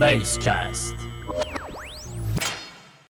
Basecast. 0.00 0.94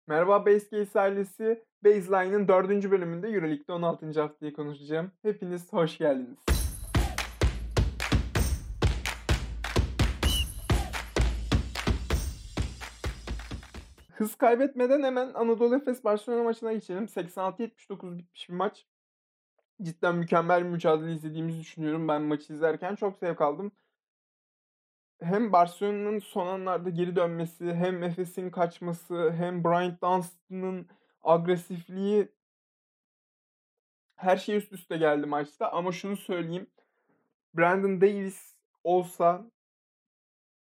Merhaba 0.07 0.45
Basecase 0.45 0.99
ailesi. 0.99 1.63
Baseline'ın 1.85 2.47
4. 2.47 2.91
bölümünde 2.91 3.27
Euroleague'de 3.27 3.71
16. 3.73 4.21
haftayı 4.21 4.53
konuşacağım. 4.53 5.11
Hepiniz 5.21 5.73
hoş 5.73 5.97
geldiniz. 5.97 6.37
Hız 14.13 14.35
kaybetmeden 14.35 15.03
hemen 15.03 15.33
Anadolu 15.33 15.75
Efes 15.75 16.03
Barcelona 16.03 16.43
maçına 16.43 16.73
geçelim. 16.73 17.05
86-79 17.05 18.17
bitmiş 18.17 18.49
bir 18.49 18.53
maç. 18.53 18.85
Cidden 19.81 20.15
mükemmel 20.15 20.63
bir 20.63 20.69
mücadele 20.69 21.13
izlediğimizi 21.13 21.59
düşünüyorum. 21.59 22.07
Ben 22.07 22.21
maçı 22.21 22.53
izlerken 22.53 22.95
çok 22.95 23.19
zevk 23.19 23.41
aldım. 23.41 23.71
Hem 25.21 25.51
Barcelona'nın 25.51 26.19
son 26.19 26.47
anlarda 26.47 26.89
geri 26.89 27.15
dönmesi, 27.15 27.73
hem 27.73 28.03
Efes'in 28.03 28.49
kaçması, 28.49 29.31
hem 29.31 29.63
Bryant 29.63 30.01
Dunstan'ın 30.01 30.87
agresifliği 31.23 32.29
her 34.15 34.37
şey 34.37 34.55
üst 34.57 34.73
üste 34.73 34.97
geldi 34.97 35.25
maçta. 35.27 35.71
Ama 35.71 35.91
şunu 35.91 36.17
söyleyeyim. 36.17 36.67
Brandon 37.53 38.01
Davis 38.01 38.55
olsa 38.83 39.45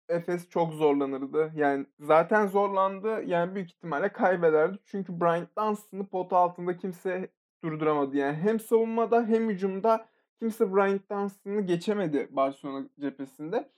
Efes 0.09 0.48
çok 0.48 0.73
zorlanırdı. 0.73 1.53
Yani 1.55 1.87
zaten 2.01 2.47
zorlandı. 2.47 3.23
Yani 3.23 3.55
büyük 3.55 3.71
ihtimalle 3.71 4.09
kaybederdi. 4.12 4.79
Çünkü 4.84 5.21
Bryant 5.21 5.57
Dunstan'ı 5.59 6.07
pot 6.07 6.33
altında 6.33 6.77
kimse 6.77 7.29
durduramadı. 7.65 8.17
Yani 8.17 8.37
hem 8.37 8.61
savunmada 8.61 9.27
hem 9.27 9.48
hücumda 9.48 10.09
kimse 10.39 10.75
Bryant 10.75 11.11
Dunstan'ı 11.11 11.61
geçemedi 11.61 12.29
Barcelona 12.31 12.87
cephesinde. 13.01 13.71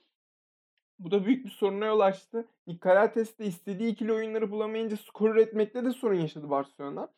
Bu 0.99 1.11
da 1.11 1.25
büyük 1.25 1.45
bir 1.45 1.49
soruna 1.49 1.85
yol 1.85 1.99
açtı. 1.99 2.47
Nikolates 2.67 3.39
de 3.39 3.45
istediği 3.45 3.91
ikili 3.91 4.13
oyunları 4.13 4.51
bulamayınca 4.51 4.97
skor 4.97 5.29
üretmekte 5.29 5.85
de 5.85 5.91
sorun 5.91 6.19
yaşadı 6.19 6.49
Barcelona. 6.49 7.13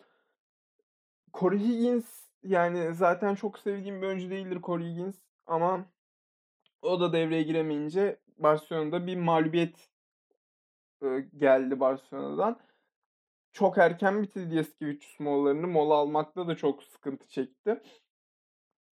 Corey 1.34 1.60
Higgins 1.60 2.30
yani 2.44 2.96
zaten 2.96 3.36
çok 3.36 3.60
sevdiğim 3.60 4.02
bir 4.02 4.08
oyuncu 4.08 4.30
değildir 4.30 4.60
Corey 4.64 4.92
Higgins 4.92 5.16
ama 5.46 5.86
o 6.82 7.00
da 7.00 7.14
devreye 7.14 7.44
giremeyince 7.44 8.20
Barcelona'da 8.38 9.08
bir 9.08 9.18
mağlubiyet 9.18 9.90
geldi 11.38 11.80
Barcelona'dan. 11.80 12.60
Çok 13.52 13.78
erken 13.78 14.24
bitirdi 14.24 14.56
Yaskevicius 14.56 15.20
molalarını. 15.20 15.68
Mola 15.68 15.94
almakta 15.94 16.48
da 16.48 16.56
çok 16.56 16.84
sıkıntı 16.84 17.28
çekti. 17.28 17.82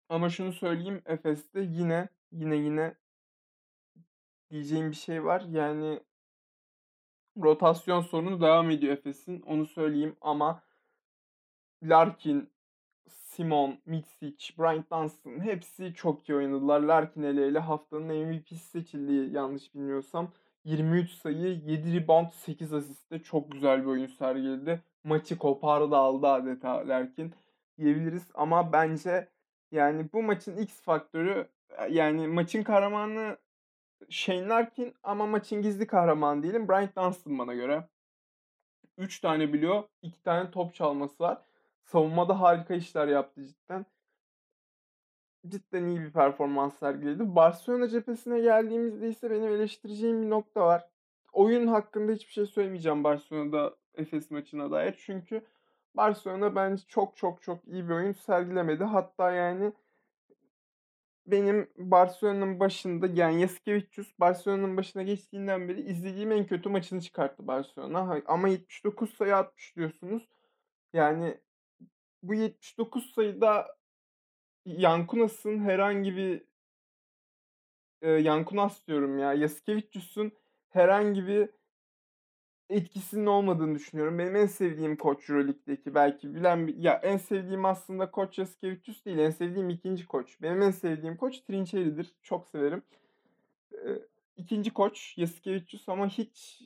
Ama 0.08 0.30
şunu 0.30 0.52
söyleyeyim 0.52 1.02
Efes'te 1.06 1.60
yine 1.60 2.08
yine 2.32 2.56
yine 2.56 2.94
diyeceğim 4.50 4.90
bir 4.90 4.96
şey 4.96 5.24
var. 5.24 5.40
Yani 5.50 6.00
rotasyon 7.42 8.00
sorunu 8.00 8.40
devam 8.40 8.70
ediyor 8.70 8.92
Efes'in. 8.92 9.40
Onu 9.40 9.66
söyleyeyim 9.66 10.16
ama 10.20 10.62
Larkin, 11.82 12.50
Simon, 13.08 13.78
Mitsic, 13.86 14.58
Bryant 14.58 14.90
Dunstan 14.90 15.40
hepsi 15.40 15.94
çok 15.94 16.28
iyi 16.28 16.36
oynadılar. 16.36 16.80
Larkin 16.80 17.22
hele 17.22 17.46
hele 17.46 17.58
haftanın 17.58 18.26
MVP'si 18.26 18.58
seçildi 18.58 19.36
yanlış 19.36 19.74
bilmiyorsam. 19.74 20.32
23 20.64 21.10
sayı, 21.10 21.60
7 21.66 21.94
rebound, 21.94 22.30
8 22.32 22.72
asiste 22.72 23.18
çok 23.18 23.52
güzel 23.52 23.80
bir 23.80 23.86
oyun 23.86 24.06
sergiledi. 24.06 24.82
Maçı 25.04 25.38
kopardı 25.38 25.96
aldı 25.96 26.26
adeta 26.26 26.88
Larkin 26.88 27.34
diyebiliriz. 27.78 28.30
Ama 28.34 28.72
bence 28.72 29.28
yani 29.72 30.12
bu 30.12 30.22
maçın 30.22 30.56
X 30.56 30.80
faktörü 30.80 31.48
yani 31.90 32.28
maçın 32.28 32.62
kahramanı 32.62 33.36
Shane 34.10 34.48
Larkin 34.48 34.94
ama 35.02 35.26
maçın 35.26 35.62
gizli 35.62 35.86
kahramanı 35.86 36.42
değilim. 36.42 36.68
Bryant 36.68 36.96
Dunstan 36.96 37.38
bana 37.38 37.54
göre. 37.54 37.88
3 38.98 39.20
tane 39.20 39.52
biliyor. 39.52 39.84
2 40.02 40.22
tane 40.22 40.50
top 40.50 40.74
çalması 40.74 41.22
var. 41.24 41.42
Savunmada 41.84 42.40
harika 42.40 42.74
işler 42.74 43.08
yaptı 43.08 43.44
cidden. 43.44 43.86
Cidden 45.48 45.86
iyi 45.86 46.00
bir 46.00 46.12
performans 46.12 46.78
sergiledi. 46.78 47.36
Barcelona 47.36 47.88
cephesine 47.88 48.40
geldiğimizde 48.40 49.08
ise 49.08 49.30
benim 49.30 49.52
eleştireceğim 49.52 50.22
bir 50.22 50.30
nokta 50.30 50.60
var. 50.60 50.88
Oyun 51.32 51.66
hakkında 51.66 52.12
hiçbir 52.12 52.32
şey 52.32 52.46
söylemeyeceğim 52.46 53.04
Barcelona'da 53.04 53.76
Efes 53.94 54.30
maçına 54.30 54.70
dair. 54.70 54.94
Çünkü 54.98 55.46
Barcelona 55.94 56.54
bence 56.54 56.82
çok 56.88 57.16
çok 57.16 57.42
çok 57.42 57.68
iyi 57.68 57.88
bir 57.88 57.94
oyun 57.94 58.12
sergilemedi. 58.12 58.84
Hatta 58.84 59.32
yani 59.32 59.72
benim 61.26 61.70
Barcelona'nın 61.76 62.60
başında 62.60 63.06
yani 63.06 63.40
Yasikevicius 63.40 64.12
Barcelona'nın 64.20 64.76
başına 64.76 65.02
geçtiğinden 65.02 65.68
beri 65.68 65.80
izlediğim 65.80 66.32
en 66.32 66.46
kötü 66.46 66.68
maçını 66.68 67.00
çıkarttı 67.00 67.46
Barcelona. 67.46 68.22
Ama 68.26 68.48
79 68.48 69.14
sayı 69.14 69.36
atmış 69.36 69.76
diyorsunuz. 69.76 70.28
Yani 70.92 71.40
bu 72.22 72.34
79 72.34 73.14
sayıda 73.14 73.76
Yankunas'ın 74.66 75.58
herhangi 75.58 76.16
bir 76.16 76.44
e, 78.02 78.10
Yankunas 78.10 78.86
diyorum 78.86 79.18
ya. 79.18 79.32
Yasikevicius'un 79.32 80.32
herhangi 80.68 81.26
bir 81.26 81.50
etkisinin 82.70 83.26
olmadığını 83.26 83.74
düşünüyorum. 83.74 84.18
Benim 84.18 84.36
en 84.36 84.46
sevdiğim 84.46 84.96
koç 84.96 85.30
Euroleague'deki 85.30 85.94
belki 85.94 86.34
bilen 86.34 86.74
ya 86.78 86.94
en 86.94 87.16
sevdiğim 87.16 87.64
aslında 87.64 88.10
koç 88.10 88.38
Yasikevicius 88.38 89.04
değil. 89.04 89.18
En 89.18 89.30
sevdiğim 89.30 89.70
ikinci 89.70 90.06
koç. 90.06 90.42
Benim 90.42 90.62
en 90.62 90.70
sevdiğim 90.70 91.16
koç 91.16 91.40
Trinçeri'dir. 91.40 92.14
Çok 92.22 92.48
severim. 92.48 92.82
Ee, 93.72 93.98
ikinci 94.36 94.70
koç 94.70 95.18
Yasikevicius 95.18 95.88
ama 95.88 96.08
hiç 96.08 96.62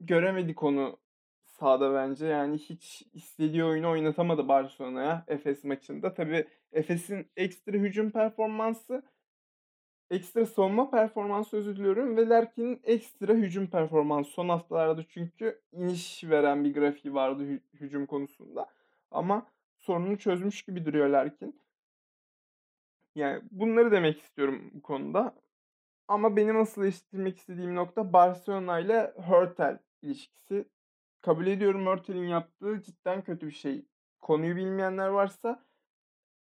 göremedik 0.00 0.62
onu 0.62 0.98
sahada 1.44 1.94
bence. 1.94 2.26
Yani 2.26 2.58
hiç 2.58 3.02
istediği 3.12 3.64
oyunu 3.64 3.90
oynatamadı 3.90 4.48
Barcelona'ya 4.48 5.24
Efes 5.28 5.64
maçında. 5.64 6.14
Tabii 6.14 6.46
Efes'in 6.72 7.30
ekstra 7.36 7.72
hücum 7.72 8.10
performansı 8.10 9.02
ekstra 10.10 10.46
savunma 10.46 10.90
performansı 10.90 11.56
özür 11.56 11.76
diliyorum 11.76 12.16
ve 12.16 12.28
Larkin'in 12.28 12.80
ekstra 12.84 13.32
hücum 13.34 13.66
performansı 13.66 14.30
son 14.30 14.48
haftalarda 14.48 15.04
çünkü 15.08 15.60
iniş 15.72 16.24
veren 16.24 16.64
bir 16.64 16.74
grafiği 16.74 17.14
vardı 17.14 17.42
hü- 17.42 17.62
hücum 17.74 18.06
konusunda. 18.06 18.66
Ama 19.10 19.46
sorununu 19.76 20.18
çözmüş 20.18 20.62
gibi 20.62 20.84
duruyor 20.84 21.08
Larkin. 21.08 21.62
Yani 23.14 23.42
bunları 23.50 23.92
demek 23.92 24.20
istiyorum 24.20 24.70
bu 24.74 24.82
konuda. 24.82 25.34
Ama 26.08 26.36
benim 26.36 26.56
asıl 26.60 26.82
eleştirmek 26.82 27.38
istediğim 27.38 27.74
nokta 27.74 28.12
Barcelona 28.12 28.78
ile 28.78 29.12
Hurtel 29.28 29.78
ilişkisi. 30.02 30.68
Kabul 31.20 31.46
ediyorum 31.46 31.86
Hurtel'in 31.86 32.26
yaptığı 32.26 32.82
cidden 32.82 33.22
kötü 33.24 33.46
bir 33.46 33.52
şey. 33.52 33.86
Konuyu 34.20 34.56
bilmeyenler 34.56 35.08
varsa 35.08 35.66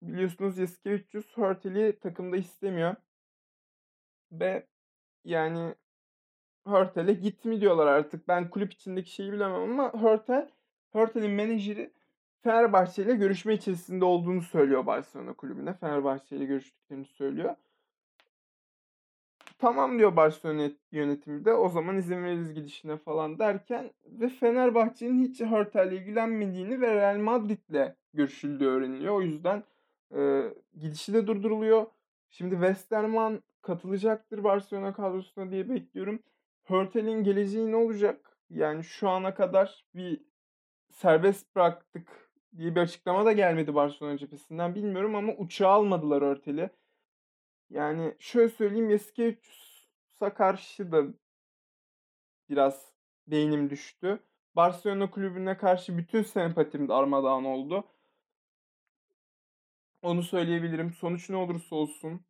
biliyorsunuz 0.02 0.58
Yasikevicius 0.58 1.36
Hurtel'i 1.36 1.98
takımda 2.00 2.36
istemiyor. 2.36 2.96
Ve 4.32 4.66
yani 5.24 5.74
Hurtel'e 6.66 7.12
git 7.12 7.44
mi 7.44 7.60
diyorlar 7.60 7.86
artık. 7.86 8.28
Ben 8.28 8.50
kulüp 8.50 8.72
içindeki 8.72 9.10
şeyi 9.10 9.32
bilemem 9.32 9.62
ama 9.62 9.92
Hurtel, 9.92 10.50
Hurtel'in 10.92 11.30
menajeri 11.30 11.90
Fenerbahçe 12.42 13.02
ile 13.02 13.14
görüşme 13.14 13.54
içerisinde 13.54 14.04
olduğunu 14.04 14.42
söylüyor 14.42 14.86
Barcelona 14.86 15.32
kulübüne. 15.32 15.74
Fenerbahçe 15.74 16.36
ile 16.36 16.44
görüştüklerini 16.44 17.04
söylüyor. 17.04 17.54
Tamam 19.58 19.98
diyor 19.98 20.16
Barcelona 20.16 20.70
yönetimi 20.92 21.44
de 21.44 21.54
o 21.54 21.68
zaman 21.68 21.96
izin 21.96 22.24
veririz 22.24 22.54
gidişine 22.54 22.96
falan 22.96 23.38
derken 23.38 23.90
ve 24.06 24.28
Fenerbahçe'nin 24.28 25.28
hiç 25.28 25.40
Hurtel'le 25.40 25.92
ilgilenmediğini 25.92 26.80
ve 26.80 26.94
Real 26.94 27.18
Madrid'le 27.18 27.94
görüşüldüğü 28.14 28.66
öğreniliyor. 28.66 29.14
O 29.14 29.22
yüzden 29.22 29.64
e, 30.16 30.42
gidişi 30.80 31.14
de 31.14 31.26
durduruluyor. 31.26 31.86
Şimdi 32.30 32.54
Westerman 32.54 33.42
katılacaktır 33.62 34.44
Barcelona 34.44 34.92
kadrosuna 34.92 35.50
diye 35.50 35.68
bekliyorum. 35.68 36.22
Hurtel'in 36.64 37.24
geleceği 37.24 37.72
ne 37.72 37.76
olacak? 37.76 38.38
Yani 38.50 38.84
şu 38.84 39.08
ana 39.08 39.34
kadar 39.34 39.84
bir 39.94 40.20
serbest 40.90 41.56
bıraktık 41.56 42.30
diye 42.56 42.74
bir 42.74 42.80
açıklama 42.80 43.24
da 43.24 43.32
gelmedi 43.32 43.74
Barcelona 43.74 44.18
cephesinden 44.18 44.74
bilmiyorum 44.74 45.14
ama 45.14 45.32
uçağı 45.32 45.70
almadılar 45.70 46.22
Hurtel'i. 46.22 46.70
Yani 47.70 48.14
şöyle 48.18 48.48
söyleyeyim 48.48 48.90
Yasikevicius'a 48.90 50.34
karşı 50.34 50.92
da 50.92 51.04
biraz 52.48 52.92
beynim 53.26 53.70
düştü. 53.70 54.20
Barcelona 54.56 55.10
kulübüne 55.10 55.56
karşı 55.56 55.98
bütün 55.98 56.22
sempatim 56.22 56.88
darmadağın 56.88 57.44
oldu. 57.44 57.84
Onu 60.02 60.22
söyleyebilirim. 60.22 60.92
Sonuç 60.92 61.30
ne 61.30 61.36
olursa 61.36 61.76
olsun 61.76 62.20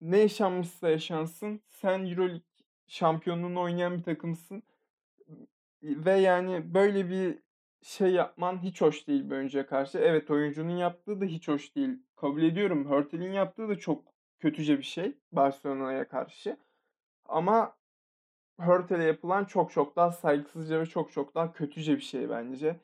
ne 0.00 0.18
yaşanmışsa 0.18 0.88
yaşansın 0.88 1.62
sen 1.68 2.06
Euroleague 2.06 2.42
şampiyonluğunu 2.86 3.60
oynayan 3.60 3.98
bir 3.98 4.02
takımsın. 4.02 4.62
Ve 5.82 6.12
yani 6.12 6.74
böyle 6.74 7.10
bir 7.10 7.38
şey 7.82 8.10
yapman 8.12 8.62
hiç 8.62 8.80
hoş 8.80 9.06
değil 9.08 9.30
bir 9.30 9.34
oyuncuya 9.36 9.66
karşı. 9.66 9.98
Evet 9.98 10.30
oyuncunun 10.30 10.76
yaptığı 10.76 11.20
da 11.20 11.24
hiç 11.24 11.48
hoş 11.48 11.76
değil. 11.76 11.90
Kabul 12.16 12.42
ediyorum. 12.42 12.90
Hurtel'in 12.90 13.32
yaptığı 13.32 13.68
da 13.68 13.78
çok 13.78 14.04
kötüce 14.38 14.78
bir 14.78 14.82
şey 14.82 15.18
Barcelona'ya 15.32 16.08
karşı. 16.08 16.56
Ama 17.24 17.76
Hurtel'e 18.60 19.04
yapılan 19.04 19.44
çok 19.44 19.72
çok 19.72 19.96
daha 19.96 20.12
saygısızca 20.12 20.80
ve 20.80 20.86
çok 20.86 21.12
çok 21.12 21.34
daha 21.34 21.52
kötüce 21.52 21.96
bir 21.96 22.02
şey 22.02 22.30
bence. 22.30 22.80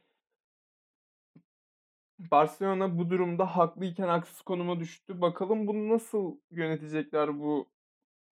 Barcelona 2.18 2.98
bu 2.98 3.10
durumda 3.10 3.56
haklıyken 3.56 4.08
haksız 4.08 4.42
konuma 4.42 4.80
düştü. 4.80 5.20
Bakalım 5.20 5.66
bunu 5.66 5.88
nasıl 5.88 6.36
yönetecekler 6.50 7.40
bu 7.40 7.70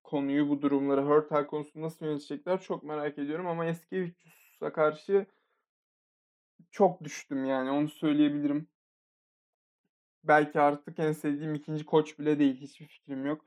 konuyu, 0.05 0.49
bu 0.49 0.63
durumları, 0.63 1.03
Hurtel 1.03 1.47
konusunu 1.47 1.83
nasıl 1.83 2.07
yönetecekler 2.07 2.61
çok 2.61 2.83
merak 2.83 3.19
ediyorum 3.19 3.47
ama 3.47 3.67
Eskevicius'a 3.67 4.73
karşı 4.73 5.27
çok 6.71 7.05
düştüm 7.05 7.45
yani 7.45 7.71
onu 7.71 7.89
söyleyebilirim. 7.89 8.69
Belki 10.25 10.61
artık 10.61 10.99
en 10.99 11.13
sevdiğim 11.13 11.55
ikinci 11.55 11.85
koç 11.85 12.19
bile 12.19 12.39
değil. 12.39 12.57
Hiçbir 12.61 12.87
fikrim 12.87 13.27
yok. 13.27 13.45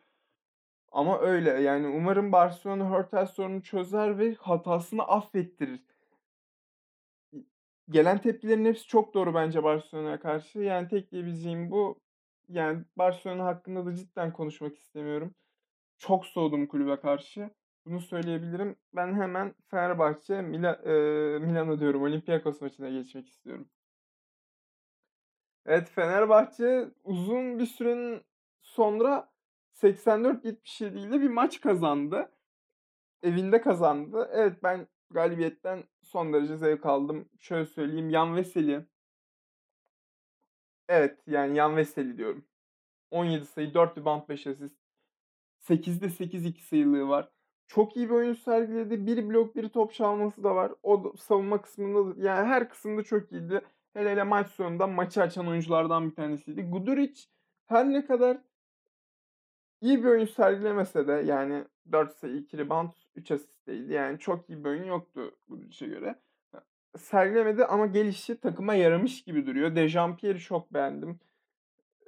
Ama 0.92 1.20
öyle 1.20 1.50
yani 1.50 1.88
umarım 1.88 2.32
Barcelona 2.32 2.90
Hurtel 2.92 3.26
sorununu 3.26 3.64
çözer 3.64 4.20
ve 4.20 4.34
hatasını 4.36 5.04
affettirir. 5.04 5.82
Gelen 7.90 8.22
tepkilerin 8.22 8.66
hepsi 8.66 8.88
çok 8.88 9.14
doğru 9.14 9.34
bence 9.34 9.64
Barcelona'ya 9.64 10.20
karşı. 10.20 10.60
Yani 10.60 10.88
tek 10.88 11.12
diyebileceğim 11.12 11.72
bu. 11.72 12.02
Yani 12.50 12.84
Barcelona 12.98 13.46
hakkında 13.46 13.86
da 13.86 13.96
cidden 13.96 14.34
konuşmak 14.34 14.78
istemiyorum. 14.78 15.36
Çok 15.98 16.26
soğudum 16.26 16.68
kulübe 16.68 17.00
karşı. 17.00 17.50
Bunu 17.86 18.02
söyleyebilirim. 18.02 18.76
Ben 18.94 19.14
hemen 19.14 19.56
Fenerbahçe, 19.68 20.42
Mila, 20.42 20.74
e, 20.74 20.92
Milano 21.40 21.80
diyorum. 21.80 22.04
Olympiakos 22.04 22.62
maçına 22.62 22.90
geçmek 22.90 23.30
istiyorum. 23.30 23.70
Evet 25.66 25.90
Fenerbahçe 25.90 26.90
uzun 27.04 27.60
bir 27.60 27.66
sürenin 27.66 28.22
sonra 28.62 29.32
84-77 29.74 31.00
ile 31.00 31.22
bir 31.22 31.30
maç 31.30 31.62
kazandı. 31.62 32.32
Evinde 33.24 33.62
kazandı. 33.62 34.30
Evet 34.34 34.64
ben 34.64 34.88
galibiyetten 35.12 35.84
son 36.02 36.34
derece 36.34 36.58
zevk 36.58 36.86
aldım. 36.86 37.30
Şöyle 37.40 37.66
söyleyeyim 37.66 38.10
Yan 38.10 38.36
Veseli. 38.36 38.86
Evet 40.88 41.20
yani 41.28 41.58
Yan 41.58 41.76
Veseli 41.76 42.18
diyorum. 42.18 42.46
17 43.12 43.46
sayı, 43.46 43.74
4 43.74 43.98
rebound, 43.98 44.30
5 44.30 44.48
asist. 44.48 44.76
8'de 45.60 46.10
8 46.10 46.46
2 46.46 46.64
sayılığı 46.64 47.08
var. 47.08 47.30
Çok 47.68 47.98
iyi 47.98 48.10
bir 48.10 48.14
oyun 48.14 48.34
sergiledi. 48.34 49.08
Bir 49.08 49.30
blok, 49.30 49.56
bir 49.56 49.70
top 49.70 49.94
çalması 49.94 50.44
da 50.44 50.56
var. 50.56 50.72
O 50.84 51.04
da, 51.04 51.18
savunma 51.18 51.62
kısmında 51.62 52.18
da, 52.18 52.28
yani 52.28 52.48
her 52.48 52.70
kısımda 52.70 53.04
çok 53.04 53.32
iyiydi. 53.32 53.62
Hele 53.94 54.12
hele 54.12 54.24
maç 54.24 54.48
sonunda 54.48 54.88
maçı 54.88 55.22
açan 55.22 55.48
oyunculardan 55.48 56.10
bir 56.10 56.16
tanesiydi. 56.16 56.64
Guduric 56.64 57.22
her 57.68 57.90
ne 57.90 58.06
kadar 58.06 58.38
iyi 59.82 60.04
bir 60.04 60.10
oyun 60.10 60.26
sergilemese 60.26 61.08
de 61.08 61.12
yani 61.12 61.66
4 61.92 62.16
sayı, 62.16 62.36
2 62.36 62.58
rebound, 62.58 62.92
3 63.16 63.32
asist 63.32 63.68
değildi. 63.68 63.94
Yani 63.94 64.20
çok 64.20 64.50
iyi 64.50 64.64
bir 64.64 64.70
oyun 64.70 64.84
yoktu 64.84 65.36
Guduric'e 65.48 65.88
göre. 65.88 66.16
Sergilemedi 66.98 67.66
ama 67.66 67.86
gelişi 67.86 68.40
takıma 68.40 68.76
yaramış 68.76 69.24
gibi 69.24 69.46
duruyor. 69.48 69.76
Dejampierre'i 69.76 70.40
çok 70.40 70.74
beğendim. 70.74 71.20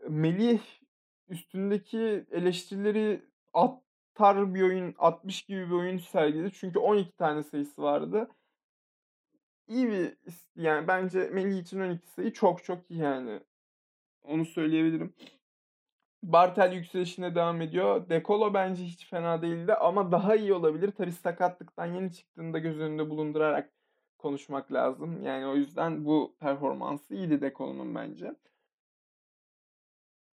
Melih 0.09 0.59
üstündeki 1.29 2.25
eleştirileri 2.31 3.21
atar 3.53 4.53
bir 4.55 4.61
oyun, 4.61 4.95
60 4.97 5.41
gibi 5.41 5.67
bir 5.67 5.75
oyun 5.75 5.97
sergiledi. 5.97 6.51
Çünkü 6.53 6.79
12 6.79 7.17
tane 7.17 7.43
sayısı 7.43 7.81
vardı. 7.81 8.29
İyi 9.67 9.87
bir 9.87 10.13
yani 10.55 10.87
bence 10.87 11.29
Melih 11.33 11.57
için 11.59 11.79
12 11.79 12.07
sayı 12.07 12.33
çok 12.33 12.63
çok 12.63 12.91
iyi 12.91 12.99
yani. 12.99 13.39
Onu 14.23 14.45
söyleyebilirim. 14.45 15.13
Bartel 16.27 16.73
yükselişine 16.73 17.35
devam 17.35 17.61
ediyor. 17.61 18.09
Dekolo 18.09 18.53
bence 18.53 18.83
hiç 18.83 19.09
fena 19.09 19.41
değildi 19.41 19.73
ama 19.73 20.11
daha 20.11 20.35
iyi 20.35 20.53
olabilir. 20.53 20.91
Tabi 20.91 21.11
sakatlıktan 21.11 21.85
yeni 21.85 22.13
çıktığında 22.13 22.59
göz 22.59 22.79
önünde 22.79 23.09
bulundurarak 23.09 23.69
konuşmak 24.17 24.73
lazım. 24.73 25.23
Yani 25.23 25.47
o 25.47 25.55
yüzden 25.55 26.05
bu 26.05 26.35
performansı 26.39 27.15
iyiydi 27.15 27.41
Dekolo'nun 27.41 27.95
bence. 27.95 28.35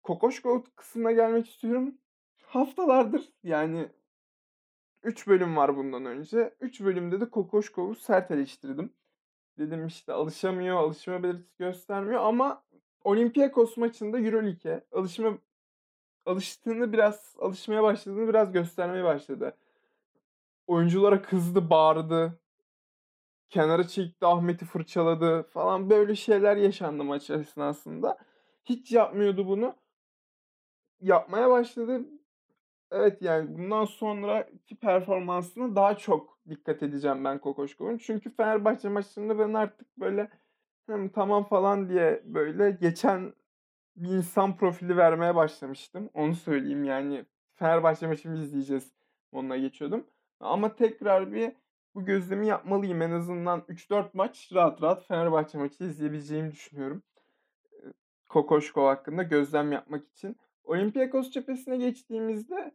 Kokoşko 0.02 0.64
kısmına 0.76 1.12
gelmek 1.12 1.48
istiyorum. 1.48 1.94
Haftalardır 2.42 3.32
yani 3.42 3.88
3 5.02 5.26
bölüm 5.26 5.56
var 5.56 5.76
bundan 5.76 6.04
önce. 6.04 6.54
3 6.60 6.80
bölümde 6.80 7.20
de 7.20 7.30
Kokoşkov'u 7.30 7.94
sert 7.94 8.30
eleştirdim. 8.30 8.92
Dedim 9.58 9.86
işte 9.86 10.12
alışamıyor, 10.12 10.76
alışma 10.76 11.22
belirtisi 11.22 11.58
göstermiyor 11.58 12.20
ama 12.24 12.64
Olympiakos 13.04 13.76
maçında 13.76 14.18
Euroleague'e 14.18 14.84
alışma 14.92 15.38
alıştığını 16.26 16.92
biraz 16.92 17.36
alışmaya 17.38 17.82
başladığını 17.82 18.28
biraz 18.28 18.52
göstermeye 18.52 19.04
başladı. 19.04 19.56
Oyunculara 20.66 21.22
kızdı, 21.22 21.70
bağırdı. 21.70 22.38
Kenara 23.50 23.88
çekti, 23.88 24.26
Ahmet'i 24.26 24.64
fırçaladı 24.64 25.42
falan 25.42 25.90
böyle 25.90 26.16
şeyler 26.16 26.56
yaşandı 26.56 27.04
maç 27.04 27.30
esnasında. 27.30 28.18
Hiç 28.64 28.92
yapmıyordu 28.92 29.46
bunu. 29.48 29.74
Yapmaya 31.00 31.50
başladı. 31.50 32.00
Evet 32.90 33.22
yani 33.22 33.58
bundan 33.58 33.84
sonraki 33.84 34.76
performansına 34.76 35.76
daha 35.76 35.96
çok 35.96 36.38
dikkat 36.48 36.82
edeceğim 36.82 37.24
ben 37.24 37.38
Kokoşkov'un. 37.38 37.98
Çünkü 37.98 38.36
Fenerbahçe 38.36 38.88
maçlarında 38.88 39.38
ben 39.38 39.54
artık 39.54 39.98
böyle 39.98 40.30
tamam 41.14 41.44
falan 41.44 41.88
diye 41.88 42.22
böyle 42.24 42.70
geçen 42.70 43.34
bir 43.96 44.08
insan 44.08 44.56
profili 44.56 44.96
vermeye 44.96 45.34
başlamıştım. 45.34 46.10
Onu 46.14 46.34
söyleyeyim 46.34 46.84
yani 46.84 47.24
Fenerbahçe 47.54 48.06
maçını 48.06 48.42
izleyeceğiz. 48.42 48.92
Onunla 49.32 49.56
geçiyordum. 49.56 50.06
Ama 50.40 50.74
tekrar 50.74 51.32
bir 51.32 51.52
bu 51.94 52.04
gözlemi 52.04 52.46
yapmalıyım. 52.46 53.02
En 53.02 53.10
azından 53.10 53.60
3-4 53.60 54.08
maç 54.12 54.50
rahat 54.54 54.82
rahat 54.82 55.06
Fenerbahçe 55.06 55.58
maçı 55.58 55.84
izleyebileceğimi 55.84 56.52
düşünüyorum. 56.52 57.02
Kokoşkov 58.28 58.86
hakkında 58.86 59.22
gözlem 59.22 59.72
yapmak 59.72 60.08
için. 60.08 60.36
Olympiakos 60.64 61.30
cephesine 61.30 61.76
geçtiğimizde 61.76 62.74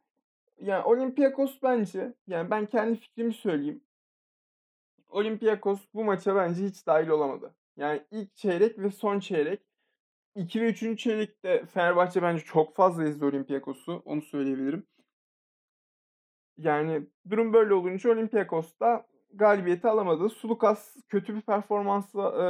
yani 0.61 0.83
Olympiakos 0.83 1.59
bence 1.63 2.13
yani 2.27 2.51
ben 2.51 2.65
kendi 2.65 2.99
fikrimi 2.99 3.33
söyleyeyim. 3.33 3.81
Olympiakos 5.09 5.81
bu 5.93 6.03
maça 6.03 6.35
bence 6.35 6.65
hiç 6.65 6.87
dahil 6.87 7.07
olamadı. 7.07 7.55
Yani 7.77 8.03
ilk 8.11 8.35
çeyrek 8.35 8.79
ve 8.79 8.91
son 8.91 9.19
çeyrek 9.19 9.66
2 10.37 10.61
ve 10.61 10.69
3. 10.69 10.99
çeyrekte 10.99 11.65
Fenerbahçe 11.65 12.21
bence 12.21 12.43
çok 12.43 12.75
fazla 12.75 13.03
izledi 13.03 13.25
Olympiakos'u. 13.25 14.01
Onu 14.05 14.21
söyleyebilirim. 14.21 14.87
Yani 16.57 17.07
durum 17.29 17.53
böyle 17.53 17.73
olunca 17.73 18.11
Olympiakos 18.11 18.79
da 18.79 19.07
galibiyeti 19.33 19.87
alamadı. 19.87 20.29
Sulukas 20.29 20.95
kötü 21.09 21.35
bir 21.35 21.41
performansla 21.41 22.43
e, 22.43 22.47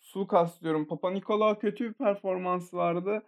Sulukas 0.00 0.62
diyorum. 0.62 0.86
Papa 0.86 1.10
Nikola 1.10 1.58
kötü 1.58 1.88
bir 1.88 1.94
performansı 1.94 2.76
vardı. 2.76 3.22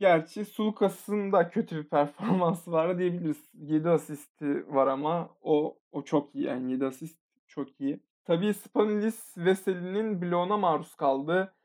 Gerçi 0.00 0.44
Sulukas'ın 0.44 1.32
da 1.32 1.50
kötü 1.50 1.76
bir 1.76 1.84
performansı 1.88 2.72
var 2.72 2.98
diyebiliriz. 2.98 3.50
7 3.54 3.88
asisti 3.88 4.74
var 4.74 4.86
ama 4.86 5.30
o 5.42 5.78
o 5.92 6.02
çok 6.04 6.34
iyi 6.34 6.44
yani 6.44 6.72
7 6.72 6.86
asist 6.86 7.18
çok 7.46 7.80
iyi. 7.80 8.00
Tabii 8.24 8.54
Spanilis 8.54 9.38
Veseli'nin 9.38 10.22
bloğuna 10.22 10.56
maruz 10.56 10.94
kaldı. 10.94 11.55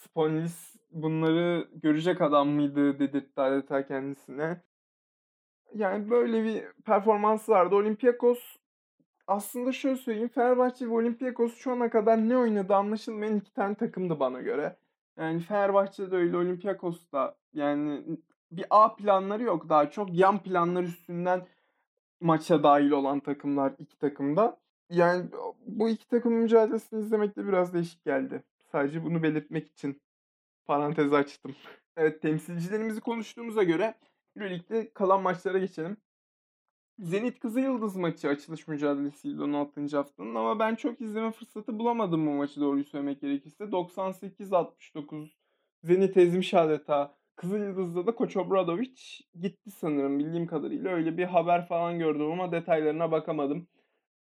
Spanilis 0.00 0.76
bunları 0.90 1.68
görecek 1.72 2.20
adam 2.20 2.48
mıydı 2.48 2.98
dedirtti 2.98 3.40
adeta 3.40 3.86
kendisine. 3.86 4.62
Yani 5.74 6.10
böyle 6.10 6.44
bir 6.44 6.64
performansı 6.84 7.52
vardı. 7.52 7.74
Olympiakos 7.74 8.56
aslında 9.26 9.72
şöyle 9.72 9.96
söyleyeyim. 9.96 10.28
Fenerbahçe 10.28 10.86
ve 10.86 10.94
Olympiakos 10.94 11.54
şu 11.54 11.72
ana 11.72 11.90
kadar 11.90 12.28
ne 12.28 12.36
oynadı 12.36 12.74
anlaşılmayan 12.74 13.36
iki 13.36 13.52
tane 13.52 13.74
takımdı 13.74 14.20
bana 14.20 14.40
göre. 14.40 14.76
Yani 15.18 15.40
Fenerbahçe'de 15.40 16.16
öyle, 16.16 16.36
Olympiakos'ta 16.36 17.36
yani 17.52 18.02
bir 18.52 18.66
A 18.70 18.96
planları 18.96 19.42
yok 19.42 19.68
daha 19.68 19.90
çok 19.90 20.14
yan 20.14 20.42
planlar 20.42 20.82
üstünden 20.82 21.46
maça 22.20 22.62
dahil 22.62 22.90
olan 22.90 23.20
takımlar 23.20 23.72
iki 23.78 23.98
takımda. 23.98 24.60
Yani 24.90 25.24
bu 25.66 25.88
iki 25.88 26.08
takım 26.08 26.32
mücadelesini 26.32 27.00
izlemek 27.00 27.36
de 27.36 27.46
biraz 27.48 27.74
değişik 27.74 28.04
geldi. 28.04 28.42
Sadece 28.72 29.04
bunu 29.04 29.22
belirtmek 29.22 29.68
için 29.68 30.02
parantez 30.66 31.12
açtım. 31.12 31.56
Evet 31.96 32.22
temsilcilerimizi 32.22 33.00
konuştuğumuza 33.00 33.62
göre 33.62 33.94
Euroleague'de 34.36 34.92
kalan 34.92 35.22
maçlara 35.22 35.58
geçelim. 35.58 35.96
Zenit 36.98 37.38
Kızılyıldız 37.40 37.96
maçı 37.96 38.28
açılış 38.28 38.68
mücadelesiydi 38.68 39.42
16. 39.42 39.96
haftanın 39.96 40.34
ama 40.34 40.58
ben 40.58 40.74
çok 40.74 41.00
izleme 41.00 41.32
fırsatı 41.32 41.78
bulamadım 41.78 42.26
bu 42.26 42.30
maçı 42.30 42.60
doğruyu 42.60 42.84
söylemek 42.84 43.20
gerekirse. 43.20 43.64
98-69 43.64 45.28
Zenit 45.82 46.16
ezmiş 46.16 46.54
adeta. 46.54 47.18
Kızılyıldız'da 47.36 48.06
da 48.06 48.14
Koç 48.14 48.36
Obradovic 48.36 49.00
gitti 49.40 49.70
sanırım 49.70 50.18
bildiğim 50.18 50.46
kadarıyla. 50.46 50.90
Öyle 50.90 51.16
bir 51.18 51.24
haber 51.24 51.66
falan 51.66 51.98
gördüm 51.98 52.32
ama 52.32 52.52
detaylarına 52.52 53.12
bakamadım. 53.12 53.68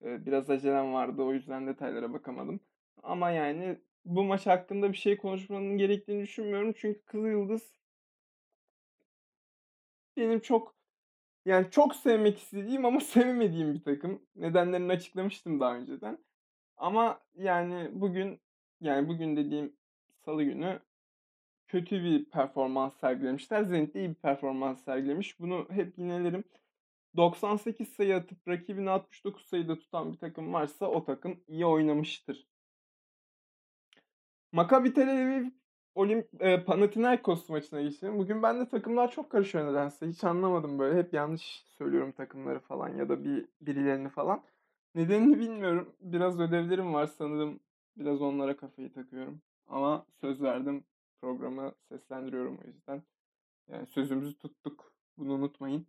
Biraz 0.03 0.51
acelem 0.51 0.93
vardı 0.93 1.23
o 1.23 1.33
yüzden 1.33 1.67
detaylara 1.67 2.13
bakamadım. 2.13 2.61
Ama 3.03 3.31
yani 3.31 3.79
bu 4.05 4.25
maç 4.25 4.47
hakkında 4.47 4.93
bir 4.93 4.97
şey 4.97 5.17
konuşmanın 5.17 5.79
gerektiğini 5.79 6.23
düşünmüyorum. 6.23 6.73
Çünkü 6.77 7.03
Kızılyıldız 7.05 7.73
benim 10.17 10.41
çok 10.41 10.75
Yani 11.47 11.71
çok 11.71 11.97
sevmek 11.97 12.39
istediğim 12.39 12.85
ama 12.85 13.01
sevmediğim 13.01 13.75
bir 13.75 13.85
takım. 13.85 14.23
Nedenlerini 14.37 14.93
açıklamıştım 14.93 15.61
daha 15.61 15.77
önceden. 15.77 16.19
Ama 16.77 17.21
yani 17.35 17.91
bugün, 17.93 18.41
yani 18.81 19.09
bugün 19.09 19.37
dediğim 19.37 19.77
salı 20.25 20.45
günü 20.45 20.81
kötü 21.69 22.05
bir 22.05 22.25
performans 22.25 22.97
sergilemişler. 23.01 23.63
Zenit 23.65 23.95
iyi 23.97 24.09
bir 24.11 24.15
performans 24.15 24.85
sergilemiş. 24.85 25.41
Bunu 25.41 25.67
hep 25.71 25.99
yinelerim. 25.99 26.45
98 27.17 27.89
sayı 27.89 28.17
atıp 28.17 28.49
rakibini 28.49 28.91
69 28.91 29.47
sayıda 29.47 29.79
tutan 29.79 30.13
bir 30.13 30.19
takım 30.19 30.53
varsa 30.53 30.87
o 30.87 31.05
takım 31.05 31.41
iyi 31.49 31.67
oynamıştır. 31.67 32.47
Maccabi 34.53 34.95
Tel 34.95 35.09
Aviv 35.11 35.51
Olimp 35.95 36.29
eee, 36.41 36.65
Panathinaikos 36.65 37.49
maçına 37.49 37.83
geçelim. 37.83 38.19
Bugün 38.19 38.43
bende 38.43 38.69
takımlar 38.69 39.11
çok 39.11 39.31
karışıyor 39.31 39.71
nedense. 39.71 40.09
Hiç 40.09 40.25
anlamadım 40.25 40.79
böyle. 40.79 40.99
Hep 40.99 41.13
yanlış 41.15 41.65
söylüyorum 41.79 42.13
takımları 42.13 42.61
falan 42.61 42.89
ya 42.89 43.09
da 43.09 43.25
bir 43.25 43.49
birilerini 43.61 44.09
falan. 44.09 44.43
Nedenini 44.95 45.39
bilmiyorum. 45.39 45.97
Biraz 46.01 46.41
ödevlerim 46.41 46.95
var 46.95 47.07
sanırım. 47.07 47.61
Biraz 47.97 48.23
onlara 48.23 48.57
kafayı 48.57 48.93
takıyorum. 48.93 49.43
Ama 49.67 50.07
söz 50.21 50.43
verdim. 50.43 50.85
Programı 51.21 51.73
seslendiriyorum 51.89 52.59
o 52.65 52.67
yüzden. 52.67 53.03
Yani 53.69 53.87
sözümüzü 53.87 54.39
tuttuk. 54.39 54.93
Bunu 55.19 55.33
unutmayın. 55.35 55.87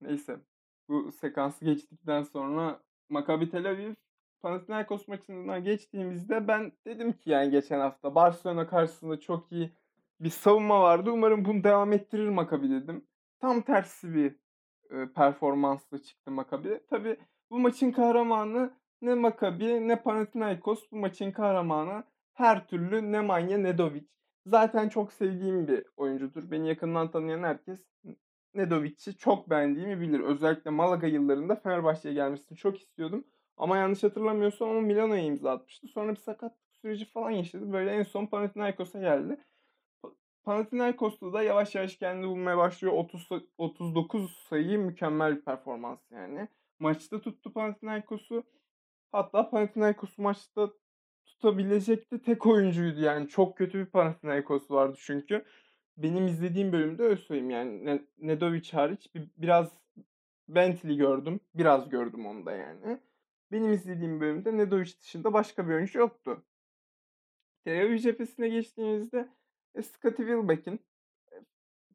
Neyse. 0.00 0.40
Bu 0.88 1.12
sekansı 1.12 1.64
geçtikten 1.64 2.22
sonra 2.22 2.80
Maccabi 3.08 3.50
Tel 3.50 3.70
Aviv 3.70 3.94
Panathinaikos 4.42 5.08
maçına 5.08 5.58
geçtiğimizde 5.58 6.48
ben 6.48 6.72
dedim 6.86 7.12
ki 7.12 7.30
yani 7.30 7.50
geçen 7.50 7.80
hafta 7.80 8.14
Barcelona 8.14 8.66
karşısında 8.66 9.20
çok 9.20 9.52
iyi 9.52 9.72
bir 10.20 10.30
savunma 10.30 10.80
vardı. 10.82 11.10
Umarım 11.10 11.44
bunu 11.44 11.64
devam 11.64 11.92
ettirir 11.92 12.28
Maccabi 12.28 12.70
dedim. 12.70 13.04
Tam 13.40 13.62
tersi 13.62 14.14
bir 14.14 14.36
e, 14.90 15.12
performansla 15.12 15.98
çıktı 15.98 16.30
Maccabi. 16.30 16.80
Tabi 16.90 17.16
bu 17.50 17.58
maçın 17.58 17.92
kahramanı 17.92 18.72
ne 19.02 19.14
Maccabi 19.14 19.88
ne 19.88 20.02
Panathinaikos. 20.02 20.90
Bu 20.92 20.96
maçın 20.96 21.30
kahramanı 21.30 22.04
her 22.32 22.66
türlü 22.66 23.12
Nemanja 23.12 23.58
Nedovic. 23.58 24.04
Zaten 24.46 24.88
çok 24.88 25.12
sevdiğim 25.12 25.68
bir 25.68 25.84
oyuncudur. 25.96 26.50
Beni 26.50 26.68
yakından 26.68 27.10
tanıyan 27.10 27.42
herkes 27.42 27.86
Nedovic'i 28.54 29.16
çok 29.16 29.50
beğendiğimi 29.50 30.00
bilir. 30.00 30.20
Özellikle 30.20 30.70
Malaga 30.70 31.06
yıllarında 31.06 31.56
Fenerbahçe'ye 31.56 32.14
gelmesini 32.14 32.58
çok 32.58 32.78
istiyordum. 32.78 33.24
Ama 33.58 33.76
yanlış 33.76 34.02
hatırlamıyorsam 34.02 34.68
o 34.68 34.82
Milano'ya 34.82 35.22
imza 35.22 35.50
atmıştı. 35.50 35.88
Sonra 35.88 36.10
bir 36.10 36.16
sakatlık 36.16 36.74
süreci 36.82 37.04
falan 37.04 37.30
yaşadı. 37.30 37.72
Böyle 37.72 37.90
en 37.90 38.02
son 38.02 38.26
Panathinaikos'a 38.26 39.00
geldi. 39.00 39.44
Panathinaikos'ta 40.44 41.32
da 41.32 41.42
yavaş 41.42 41.74
yavaş 41.74 41.96
kendini 41.96 42.28
bulmaya 42.28 42.58
başlıyor. 42.58 42.94
30 42.94 43.28
39 43.58 44.36
sayı 44.48 44.78
mükemmel 44.78 45.36
bir 45.36 45.44
performans 45.44 45.98
yani. 46.10 46.48
Maçta 46.78 47.20
tuttu 47.20 47.52
Panathinaikos'u. 47.52 48.44
Hatta 49.12 49.50
Panathinaikos 49.50 50.18
maçta 50.18 50.70
tutabilecekti 51.26 52.22
tek 52.22 52.46
oyuncuydu 52.46 53.00
yani. 53.00 53.28
Çok 53.28 53.56
kötü 53.58 53.78
bir 53.78 53.86
Panathinaikos 53.86 54.70
vardı 54.70 54.96
çünkü. 55.00 55.44
Benim 55.96 56.26
izlediğim 56.26 56.72
bölümde 56.72 57.02
öyle 57.02 57.16
söyleyeyim 57.16 57.50
yani. 57.50 57.84
Ne 57.84 58.02
Nedovic 58.18 58.72
hariç 58.72 59.14
bir, 59.14 59.30
biraz 59.36 59.78
Bentley 60.48 60.96
gördüm. 60.96 61.40
Biraz 61.54 61.88
gördüm 61.88 62.26
onu 62.26 62.46
da 62.46 62.52
yani. 62.52 62.98
Benim 63.52 63.72
izlediğim 63.72 64.20
bölümde 64.20 64.56
Nedovic 64.56 64.92
dışında 65.00 65.32
başka 65.32 65.68
bir 65.68 65.74
oyuncu 65.74 65.98
yoktu. 65.98 66.44
Tel 67.64 67.82
Aviv 67.82 67.98
cephesine 67.98 68.48
geçtiğimizde 68.48 69.28
e, 69.74 69.82
Scottie 69.82 70.26
Wilbeck'in 70.26 70.80
e, 71.32 71.36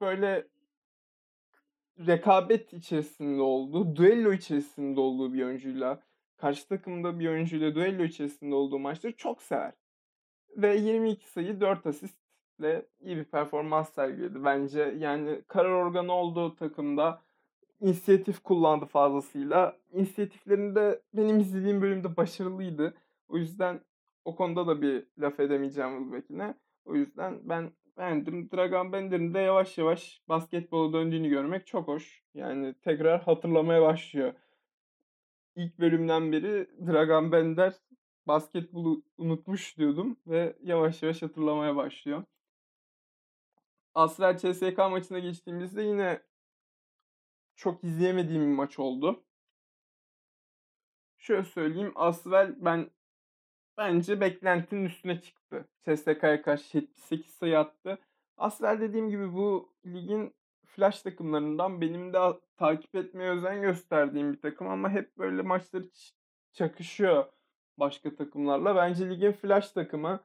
böyle 0.02 0.48
rekabet 2.00 2.74
içerisinde 2.74 3.42
olduğu, 3.42 3.96
duello 3.96 4.34
içerisinde 4.34 5.00
olduğu 5.00 5.34
bir 5.34 5.44
oyuncuyla, 5.44 6.04
karşı 6.38 6.68
takımda 6.68 7.20
bir 7.20 7.28
oyuncuyla 7.30 7.76
duello 7.76 8.04
içerisinde 8.04 8.56
olduğu 8.56 8.80
maçları 8.80 9.16
çok 9.16 9.42
sever. 9.42 9.74
Ve 10.58 10.76
22 10.76 11.32
sayı 11.32 11.62
4 11.62 11.86
asistle 11.86 12.86
iyi 13.00 13.18
bir 13.18 13.24
performans 13.24 13.94
sergiledi 13.94 14.44
bence. 14.46 14.96
Yani 14.98 15.42
karar 15.48 15.72
organı 15.72 16.14
olduğu 16.14 16.56
takımda 16.56 17.23
inisiyatif 17.84 18.40
kullandı 18.44 18.86
fazlasıyla. 18.86 19.78
İnisiyatiflerinde 19.92 21.02
benim 21.14 21.40
izlediğim 21.40 21.82
bölümde 21.82 22.18
başarılıydı. 22.18 22.94
O 23.28 23.38
yüzden 23.38 23.82
o 24.26 24.36
konuda 24.36 24.68
da 24.68 24.82
bir 24.82 25.08
laf 25.18 25.40
edemeyeceğim 25.40 25.98
Wilbeck'ine. 25.98 26.56
O 26.86 26.96
yüzden 26.96 27.40
ben 27.44 27.72
beğendim. 27.98 28.52
Dragan 28.52 28.94
Bender'in 28.94 29.34
de 29.34 29.40
yavaş 29.40 29.78
yavaş 29.78 30.22
basketbola 30.30 30.94
döndüğünü 30.94 31.30
görmek 31.30 31.68
çok 31.68 31.88
hoş. 31.88 32.24
Yani 32.34 32.76
tekrar 32.82 33.22
hatırlamaya 33.22 33.82
başlıyor. 33.82 34.34
İlk 35.56 35.80
bölümden 35.80 36.32
beri 36.32 36.68
Dragan 36.88 37.32
Bender 37.32 37.74
basketbolu 38.28 39.04
unutmuş 39.18 39.78
diyordum 39.78 40.18
ve 40.28 40.56
yavaş 40.64 41.04
yavaş 41.04 41.22
hatırlamaya 41.22 41.76
başlıyor. 41.76 42.24
Asfer 43.96 44.38
CSK 44.38 44.78
maçına 44.78 45.20
geçtiğimizde 45.20 45.82
yine 45.82 46.22
çok 47.56 47.84
izleyemediğim 47.84 48.42
bir 48.42 48.56
maç 48.56 48.80
oldu. 48.80 49.24
Şöyle 51.18 51.44
söyleyeyim. 51.44 51.92
Asvel 51.96 52.56
ben 52.66 52.90
bence 53.78 54.22
beklentinin 54.22 54.86
üstüne 54.86 55.22
çıktı. 55.22 55.68
CSK'ya 55.86 56.42
karşı 56.42 56.78
78 56.78 57.26
sayı 57.34 57.60
attı. 57.60 58.00
Asvel 58.38 58.82
dediğim 58.82 59.10
gibi 59.10 59.34
bu 59.34 59.74
ligin 59.86 60.34
flash 60.66 61.02
takımlarından 61.02 61.82
benim 61.82 62.14
de 62.14 62.20
takip 62.58 62.96
etmeye 62.96 63.30
özen 63.30 63.62
gösterdiğim 63.62 64.34
bir 64.34 64.42
takım 64.42 64.68
ama 64.68 64.90
hep 64.90 65.18
böyle 65.18 65.42
maçları 65.42 65.90
çakışıyor 66.54 67.26
başka 67.78 68.16
takımlarla. 68.16 68.76
Bence 68.76 69.10
ligin 69.10 69.32
flash 69.32 69.72
takımı 69.72 70.24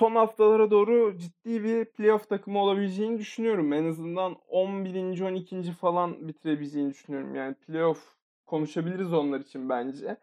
son 0.00 0.14
haftalara 0.14 0.70
doğru 0.70 1.18
ciddi 1.18 1.64
bir 1.64 1.84
playoff 1.84 2.28
takımı 2.28 2.58
olabileceğini 2.58 3.18
düşünüyorum. 3.18 3.72
En 3.72 3.84
azından 3.84 4.36
11. 4.48 5.20
12. 5.20 5.72
falan 5.72 6.28
bitirebileceğini 6.28 6.90
düşünüyorum. 6.90 7.34
Yani 7.34 7.54
playoff 7.54 8.16
konuşabiliriz 8.46 9.12
onlar 9.12 9.40
için 9.40 9.68
bence. 9.68 10.16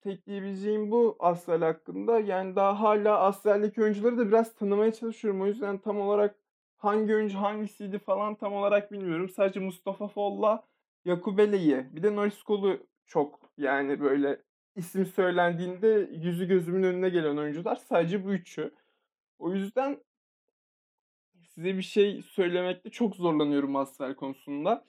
Tek 0.00 0.26
diyebileceğim 0.26 0.90
bu 0.90 1.16
Asvel 1.18 1.60
hakkında. 1.60 2.20
Yani 2.20 2.56
daha 2.56 2.80
hala 2.80 3.18
Asvel'deki 3.18 3.82
oyuncuları 3.82 4.18
da 4.18 4.28
biraz 4.28 4.54
tanımaya 4.54 4.92
çalışıyorum. 4.92 5.42
O 5.42 5.46
yüzden 5.46 5.78
tam 5.78 6.00
olarak 6.00 6.38
hangi 6.76 7.14
oyuncu 7.14 7.38
hangisiydi 7.38 7.98
falan 7.98 8.34
tam 8.34 8.52
olarak 8.52 8.92
bilmiyorum. 8.92 9.28
Sadece 9.28 9.60
Mustafa 9.60 10.08
Foll'la 10.08 10.64
Yakubele'yi 11.04 11.86
bir 11.92 12.02
de 12.02 12.16
Norris 12.16 12.42
Kol'u 12.42 12.86
çok 13.06 13.40
yani 13.58 14.00
böyle 14.00 14.42
isim 14.78 15.06
söylendiğinde 15.06 16.10
yüzü 16.12 16.48
gözümün 16.48 16.82
önüne 16.82 17.08
gelen 17.08 17.36
oyuncular 17.36 17.76
sadece 17.76 18.24
bu 18.24 18.32
üçü. 18.32 18.74
O 19.38 19.52
yüzden 19.52 20.00
size 21.42 21.76
bir 21.76 21.82
şey 21.82 22.22
söylemekte 22.22 22.90
çok 22.90 23.16
zorlanıyorum 23.16 23.76
Asfer 23.76 24.16
konusunda. 24.16 24.84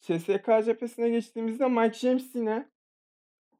CSK 0.00 0.46
cephesine 0.64 1.08
geçtiğimizde 1.08 1.68
Mike 1.68 1.98
James 1.98 2.34
yine 2.34 2.68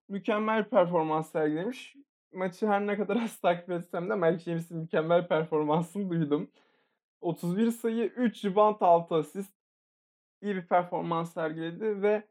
mükemmel 0.08 0.68
performans 0.68 1.32
sergilemiş. 1.32 1.96
Maçı 2.32 2.66
her 2.66 2.86
ne 2.86 2.96
kadar 2.96 3.16
az 3.16 3.40
takip 3.40 3.70
etsem 3.70 4.10
de 4.10 4.14
Mike 4.14 4.38
James'in 4.38 4.78
mükemmel 4.78 5.28
performansını 5.28 6.10
duydum. 6.10 6.50
31 7.20 7.70
sayı, 7.70 8.04
3 8.06 8.44
rebound, 8.44 8.76
6 8.80 9.14
asist. 9.14 9.54
iyi 10.42 10.56
bir 10.56 10.66
performans 10.66 11.32
sergiledi 11.34 12.02
ve 12.02 12.28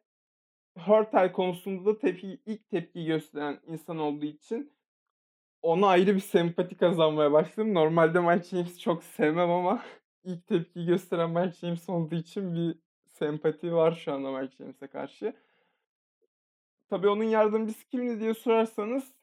Hurtel 0.77 1.31
konusunda 1.31 1.85
da 1.85 1.97
tepki, 1.97 2.39
ilk 2.45 2.69
tepki 2.69 3.05
gösteren 3.05 3.59
insan 3.67 3.99
olduğu 3.99 4.25
için 4.25 4.73
ona 5.61 5.87
ayrı 5.87 6.15
bir 6.15 6.19
sempati 6.19 6.77
kazanmaya 6.77 7.31
başladım. 7.31 7.73
Normalde 7.73 8.19
Mike 8.19 8.43
James'i 8.43 8.79
çok 8.79 9.03
sevmem 9.03 9.51
ama 9.51 9.83
ilk 10.23 10.47
tepki 10.47 10.85
gösteren 10.85 11.29
Mike 11.29 11.55
James 11.55 11.89
olduğu 11.89 12.15
için 12.15 12.55
bir 12.55 12.79
sempati 13.07 13.73
var 13.73 13.91
şu 13.91 14.13
anda 14.13 14.31
Mike 14.31 14.55
James'e 14.57 14.87
karşı. 14.87 15.33
Tabii 16.89 17.07
onun 17.07 17.23
yardımcısı 17.23 17.87
kimdi 17.87 18.19
diye 18.19 18.33
sorarsanız 18.33 19.13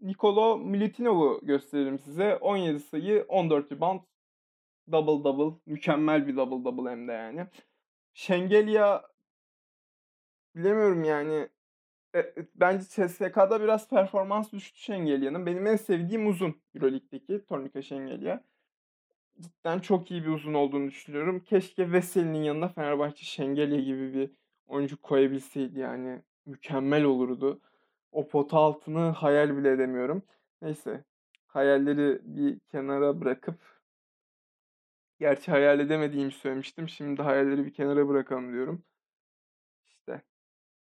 Nikolo 0.00 0.58
Milutinov'u 0.58 1.40
gösteririm 1.42 1.98
size. 1.98 2.36
17 2.36 2.80
sayı, 2.80 3.24
14 3.28 3.72
rebound, 3.72 4.00
double 4.92 5.24
double. 5.24 5.58
Mükemmel 5.66 6.26
bir 6.26 6.36
double 6.36 6.64
double 6.64 6.90
hem 6.90 7.08
de 7.08 7.12
yani. 7.12 7.46
Şengelya 8.14 9.11
bilemiyorum 10.56 11.04
yani. 11.04 11.48
E, 12.14 12.18
e, 12.18 12.34
bence 12.54 12.84
CSK'da 12.84 13.60
biraz 13.60 13.88
performans 13.88 14.52
düştü 14.52 14.80
Şengelya'nın. 14.80 15.46
Benim 15.46 15.66
en 15.66 15.76
sevdiğim 15.76 16.28
uzun 16.28 16.62
Euroleague'deki 16.74 17.44
Tornika 17.46 17.82
Şengelya. 17.82 18.44
Cidden 19.40 19.78
çok 19.78 20.10
iyi 20.10 20.22
bir 20.24 20.28
uzun 20.28 20.54
olduğunu 20.54 20.90
düşünüyorum. 20.90 21.40
Keşke 21.40 21.92
Veseli'nin 21.92 22.42
yanına 22.42 22.68
Fenerbahçe 22.68 23.24
Şengelya 23.24 23.80
gibi 23.80 24.14
bir 24.14 24.30
oyuncu 24.66 25.02
koyabilseydi 25.02 25.78
yani. 25.78 26.22
Mükemmel 26.46 27.04
olurdu. 27.04 27.60
O 28.12 28.28
pota 28.28 28.58
altını 28.58 29.00
hayal 29.00 29.56
bile 29.56 29.70
edemiyorum. 29.72 30.22
Neyse. 30.62 31.04
Hayalleri 31.46 32.20
bir 32.24 32.58
kenara 32.60 33.20
bırakıp 33.20 33.72
Gerçi 35.22 35.50
hayal 35.50 35.80
edemediğimi 35.80 36.32
söylemiştim. 36.32 36.88
Şimdi 36.88 37.22
hayalleri 37.22 37.66
bir 37.66 37.72
kenara 37.72 38.08
bırakalım 38.08 38.52
diyorum. 38.52 38.84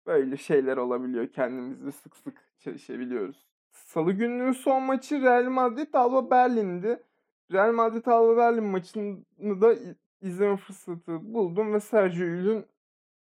Böyle 0.05 0.37
şeyler 0.37 0.77
olabiliyor. 0.77 1.27
Kendimizi 1.27 1.91
sık 1.91 2.15
sık 2.15 2.37
çalışabiliyoruz. 2.59 3.45
Salı 3.71 4.11
gününün 4.11 4.51
son 4.51 4.83
maçı 4.83 5.21
Real 5.21 5.43
Madrid 5.43 5.93
Alba 5.93 6.31
Berlin'di. 6.31 7.03
Real 7.51 7.73
Madrid 7.73 8.05
Alba 8.05 8.37
Berlin 8.37 8.63
maçını 8.63 9.61
da 9.61 9.75
izleme 10.21 10.57
fırsatı 10.57 11.33
buldum 11.33 11.73
ve 11.73 11.79
Sergio 11.79 12.25
Llull'ün 12.25 12.65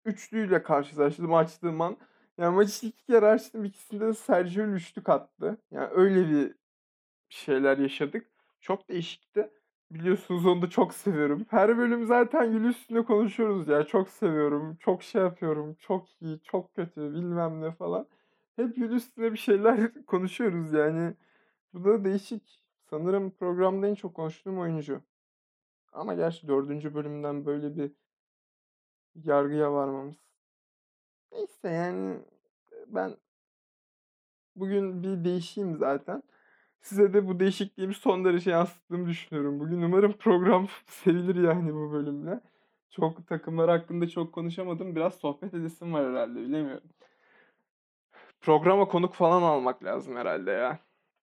üçlüyle 0.05 0.63
karşılaştım 0.63 1.35
açtığım 1.35 1.81
an. 1.81 1.97
Yani 2.39 2.55
maçı 2.55 2.87
iki 2.87 3.07
kere 3.07 3.27
açtım. 3.27 3.65
ikisinde 3.65 4.07
de 4.07 4.15
Sergio 4.15 4.65
Llull 4.65 4.75
üçlük 4.75 5.09
attı. 5.09 5.59
Yani 5.71 5.89
öyle 5.93 6.31
bir 6.31 6.55
şeyler 7.29 7.79
yaşadık. 7.79 8.27
Çok 8.61 8.89
değişikti. 8.89 9.51
Biliyorsunuz 9.91 10.47
onu 10.47 10.63
da 10.63 10.71
çok 10.71 10.95
seviyorum. 10.95 11.47
Her 11.51 11.79
bölüm 11.79 12.07
zaten 12.07 12.53
Gül 12.53 12.65
üstünde 12.65 13.05
konuşuyoruz 13.05 13.69
ya. 13.69 13.87
Çok 13.87 14.09
seviyorum. 14.09 14.77
Çok 14.81 15.03
şey 15.03 15.23
yapıyorum. 15.23 15.75
Çok 15.75 16.23
iyi, 16.23 16.41
çok 16.41 16.75
kötü 16.75 17.15
bilmem 17.15 17.61
ne 17.61 17.73
falan. 17.73 18.07
Hep 18.57 18.77
Gül 18.77 18.91
üstüne 18.93 19.33
bir 19.33 19.39
şeyler 19.39 20.05
konuşuyoruz 20.07 20.73
yani. 20.73 21.15
Bu 21.75 21.85
da 21.85 22.05
değişik. 22.05 22.63
Sanırım 22.91 23.31
programda 23.31 23.87
en 23.87 23.95
çok 23.95 24.15
konuştuğum 24.15 24.59
oyuncu. 24.59 25.03
Ama 25.93 26.15
gerçi 26.15 26.49
dördüncü 26.49 26.95
bölümden 26.95 27.47
böyle 27.47 27.77
bir 27.77 27.93
yargıya 29.15 29.73
varmamız. 29.73 30.17
Neyse 31.33 31.69
yani 31.69 32.19
ben 32.87 33.17
bugün 34.57 35.03
bir 35.03 35.25
değişeyim 35.25 35.77
zaten. 35.77 36.23
Size 36.81 37.13
de 37.13 37.29
bu 37.29 37.41
değişikliğimi 37.41 37.95
son 37.95 38.25
derece 38.25 38.51
yansıttığımı 38.51 39.09
düşünüyorum. 39.09 39.61
Bugün 39.61 39.83
umarım 39.83 40.13
program 40.13 40.69
sevilir 40.87 41.49
yani 41.49 41.75
bu 41.75 41.93
bölümle. 41.93 42.41
Çok 42.91 43.27
takımlar 43.27 43.71
hakkında 43.71 44.09
çok 44.09 44.33
konuşamadım. 44.33 44.97
Biraz 44.97 45.15
sohbet 45.15 45.55
edesim 45.55 45.93
var 45.93 46.11
herhalde 46.11 46.41
bilemiyorum. 46.41 46.89
Programa 48.41 48.89
konuk 48.89 49.15
falan 49.15 49.43
almak 49.43 49.85
lazım 49.85 50.17
herhalde 50.17 50.51
ya. 50.51 50.79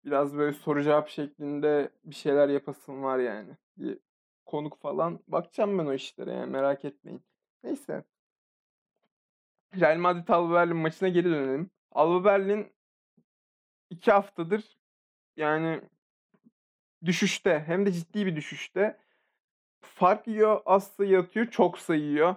Biraz 0.05 0.37
böyle 0.37 0.53
soru 0.53 0.83
cevap 0.83 1.09
şeklinde 1.09 1.91
bir 2.05 2.15
şeyler 2.15 2.49
yapasım 2.49 3.03
var 3.03 3.19
yani. 3.19 3.57
Bir 3.77 3.99
konuk 4.47 4.81
falan. 4.81 5.21
Bakacağım 5.29 5.79
ben 5.79 5.87
o 5.87 5.93
işlere 5.93 6.33
yani 6.33 6.51
merak 6.51 6.85
etmeyin. 6.85 7.23
Neyse. 7.65 8.05
Real 9.81 9.99
Madrid 9.99 10.29
Alba 10.29 10.55
Berlin 10.55 10.77
maçına 10.77 11.09
geri 11.09 11.25
dönelim. 11.25 11.71
Alba 11.93 12.25
Berlin 12.25 12.73
iki 13.91 14.11
haftadır 14.13 14.79
yani 15.37 15.81
düşüşte 17.05 17.65
hem 17.67 17.87
de 17.87 17.93
ciddi 17.93 18.27
bir 18.27 18.37
düşüşte. 18.37 18.99
Fark 19.81 20.27
yiyor, 20.27 20.61
az 20.67 20.87
sayı 20.97 21.19
atıyor, 21.19 21.47
çok 21.51 21.79
sayıyor. 21.79 22.37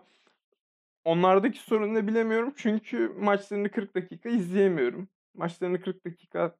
Onlardaki 1.05 1.59
sorun 1.59 1.93
ne 1.93 2.07
bilemiyorum 2.07 2.53
çünkü 2.57 3.09
maçlarını 3.09 3.71
40 3.71 3.95
dakika 3.95 4.29
izleyemiyorum. 4.29 5.09
Maçlarını 5.33 5.81
40 5.81 6.05
dakika 6.05 6.55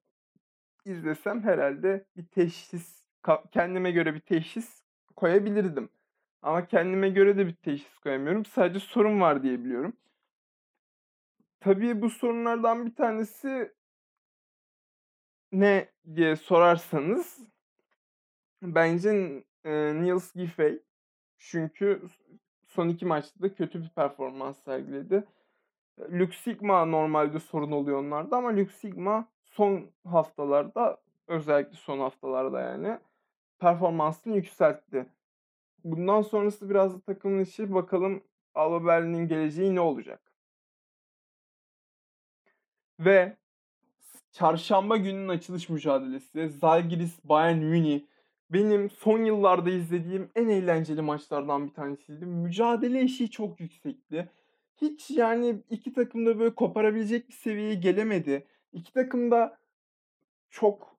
izlesem 0.85 1.43
herhalde 1.43 2.05
bir 2.17 2.25
teşhis, 2.25 3.03
kendime 3.51 3.91
göre 3.91 4.13
bir 4.13 4.19
teşhis 4.19 4.83
koyabilirdim. 5.15 5.89
Ama 6.41 6.67
kendime 6.67 7.09
göre 7.09 7.37
de 7.37 7.47
bir 7.47 7.55
teşhis 7.55 7.97
koyamıyorum. 7.99 8.45
Sadece 8.45 8.79
sorun 8.79 9.21
var 9.21 9.43
diye 9.43 9.63
biliyorum. 9.63 9.93
Tabii 11.59 12.01
bu 12.01 12.09
sorunlardan 12.09 12.85
bir 12.85 12.95
tanesi 12.95 13.73
ne 15.51 15.89
diye 16.15 16.35
sorarsanız 16.35 17.39
bence 18.61 19.09
e, 19.65 19.71
Niels 20.01 20.33
Giffey. 20.33 20.79
Çünkü 21.37 22.01
son 22.65 22.89
iki 22.89 23.05
maçta 23.05 23.41
da 23.41 23.53
kötü 23.53 23.83
bir 23.83 23.89
performans 23.89 24.63
sergiledi. 24.63 25.23
Lux 25.99 26.37
Sigma 26.37 26.85
normalde 26.85 27.39
sorun 27.39 27.71
oluyor 27.71 27.99
onlarda 27.99 28.37
ama 28.37 28.57
Lux 28.57 28.71
Sigma 28.71 29.27
son 29.43 29.91
haftalarda 30.05 30.97
özellikle 31.27 31.77
son 31.77 31.99
haftalarda 31.99 32.61
yani 32.61 32.99
performansını 33.59 34.35
yükseltti. 34.35 35.05
Bundan 35.83 36.21
sonrası 36.21 36.69
biraz 36.69 36.95
da 36.95 36.99
takımın 36.99 37.43
işi. 37.43 37.73
Bakalım 37.73 38.23
Alba 38.55 38.85
Berlin'in 38.87 39.27
geleceği 39.27 39.75
ne 39.75 39.79
olacak? 39.79 40.21
Ve 42.99 43.37
çarşamba 44.37 44.97
gününün 44.97 45.27
açılış 45.27 45.69
mücadelesi 45.69 46.49
Zalgiris 46.49 47.19
Bayern 47.23 47.57
Münih 47.57 48.01
benim 48.49 48.89
son 48.89 49.25
yıllarda 49.25 49.69
izlediğim 49.69 50.29
en 50.35 50.47
eğlenceli 50.47 51.01
maçlardan 51.01 51.67
bir 51.67 51.73
tanesiydi. 51.73 52.25
Mücadele 52.25 53.01
eşiği 53.01 53.29
çok 53.29 53.59
yüksekti. 53.59 54.29
Hiç 54.81 55.09
yani 55.09 55.61
iki 55.69 55.93
takım 55.93 56.25
da 56.25 56.39
böyle 56.39 56.55
koparabilecek 56.55 57.27
bir 57.27 57.33
seviyeye 57.33 57.75
gelemedi. 57.75 58.47
İki 58.73 58.93
takım 58.93 59.31
da 59.31 59.57
çok 60.49 60.97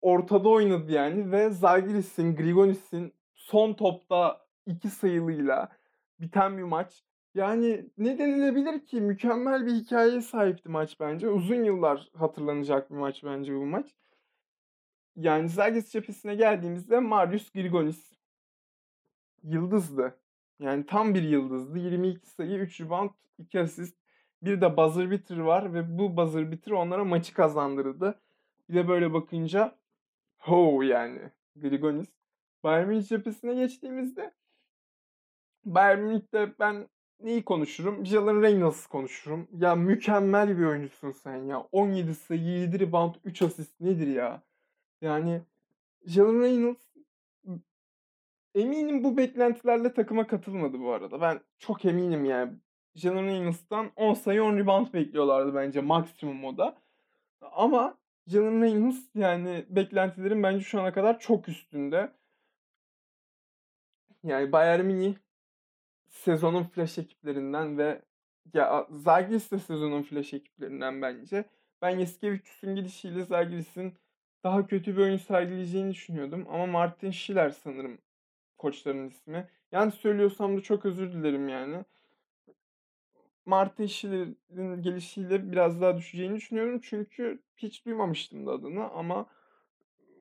ortada 0.00 0.48
oynadı 0.48 0.92
yani 0.92 1.32
ve 1.32 1.50
Zalgiris'in, 1.50 2.36
Grigonis'in 2.36 3.12
son 3.34 3.74
topta 3.74 4.46
iki 4.66 4.88
sayılıyla 4.88 5.68
biten 6.20 6.58
bir 6.58 6.62
maç. 6.62 7.04
Yani 7.34 7.90
ne 7.98 8.18
denilebilir 8.18 8.86
ki? 8.86 9.00
Mükemmel 9.00 9.66
bir 9.66 9.72
hikâyeye 9.72 10.20
sahipti 10.20 10.68
maç 10.68 11.00
bence. 11.00 11.28
Uzun 11.28 11.64
yıllar 11.64 12.10
hatırlanacak 12.14 12.90
bir 12.90 12.96
maç 12.96 13.24
bence 13.24 13.54
bu 13.54 13.66
maç. 13.66 13.94
Yani 15.16 15.48
Zalgiris 15.48 15.92
cephesine 15.92 16.34
geldiğimizde 16.34 17.00
Marius 17.00 17.50
Grigonis 17.50 18.12
yıldızdı. 19.42 20.18
Yani 20.60 20.86
tam 20.86 21.14
bir 21.14 21.22
yıldızdı. 21.22 21.78
22 21.78 22.30
sayı, 22.30 22.58
3 22.58 22.80
rebound, 22.80 23.10
2 23.38 23.60
asist. 23.60 23.96
Bir 24.42 24.60
de 24.60 24.76
buzzer 24.76 25.10
beater 25.10 25.38
var 25.38 25.74
ve 25.74 25.98
bu 25.98 26.16
buzzer 26.16 26.52
beater 26.52 26.72
onlara 26.72 27.04
maçı 27.04 27.34
kazandırdı. 27.34 28.20
Bir 28.68 28.74
de 28.74 28.88
böyle 28.88 29.12
bakınca 29.12 29.78
ho 30.38 30.82
yani 30.82 31.20
Grigonis. 31.56 32.08
Bayern 32.62 32.88
Münih 32.88 33.08
cephesine 33.08 33.54
geçtiğimizde 33.54 34.34
Bayern 35.64 35.98
Münih'te 35.98 36.52
ben 36.58 36.88
neyi 37.24 37.44
konuşurum? 37.44 38.06
Jalen 38.06 38.42
Reynolds 38.42 38.86
konuşurum. 38.86 39.48
Ya 39.58 39.74
mükemmel 39.74 40.58
bir 40.58 40.64
oyuncusun 40.64 41.10
sen 41.12 41.36
ya. 41.36 41.60
17 41.72 42.14
sayı, 42.14 42.40
7 42.40 42.80
rebound, 42.80 43.14
3 43.24 43.42
asist 43.42 43.80
nedir 43.80 44.06
ya? 44.06 44.42
Yani 45.00 45.40
Jalen 46.06 46.42
Reynolds 46.42 46.82
eminim 48.54 49.04
bu 49.04 49.16
beklentilerle 49.16 49.94
takıma 49.94 50.26
katılmadı 50.26 50.80
bu 50.80 50.92
arada. 50.92 51.20
Ben 51.20 51.40
çok 51.58 51.84
eminim 51.84 52.24
yani. 52.24 52.52
Jalen 52.94 53.26
Reynolds'tan 53.26 53.90
10 53.96 54.14
sayı 54.14 54.44
10 54.44 54.56
rebound 54.56 54.94
bekliyorlardı 54.94 55.54
bence 55.54 55.80
maksimum 55.80 56.44
o 56.44 56.56
da. 56.58 56.76
Ama 57.52 57.98
Jalen 58.26 58.62
Reynolds 58.62 59.00
yani 59.14 59.64
beklentilerin 59.68 60.42
bence 60.42 60.64
şu 60.64 60.80
ana 60.80 60.92
kadar 60.92 61.18
çok 61.18 61.48
üstünde. 61.48 62.12
Yani 64.24 64.52
Bayern 64.52 64.84
Münih 64.84 65.14
sezonun 66.12 66.64
flash 66.64 66.98
ekiplerinden 66.98 67.78
ve 67.78 68.02
ya 68.54 68.86
Zalgiris 68.90 69.50
de 69.50 69.58
sezonun 69.58 70.02
flash 70.02 70.34
ekiplerinden 70.34 71.02
bence. 71.02 71.44
Ben 71.82 71.98
Yeskevicius'un 71.98 72.76
gidişiyle 72.76 73.24
Zalgiris'in 73.24 73.94
daha 74.44 74.66
kötü 74.66 74.96
bir 74.96 75.02
oyun 75.02 75.16
sergileyeceğini 75.16 75.90
düşünüyordum. 75.90 76.46
Ama 76.50 76.66
Martin 76.66 77.10
Schiller 77.10 77.50
sanırım 77.50 77.98
koçların 78.58 79.08
ismi. 79.08 79.48
Yani 79.72 79.92
söylüyorsam 79.92 80.56
da 80.56 80.60
çok 80.60 80.84
özür 80.86 81.12
dilerim 81.12 81.48
yani. 81.48 81.84
Martin 83.46 83.86
Schiller'in 83.86 84.82
gelişiyle 84.82 85.52
biraz 85.52 85.80
daha 85.80 85.96
düşeceğini 85.96 86.36
düşünüyorum. 86.36 86.80
Çünkü 86.82 87.42
hiç 87.56 87.86
duymamıştım 87.86 88.46
da 88.46 88.50
adını 88.50 88.90
ama 88.90 89.26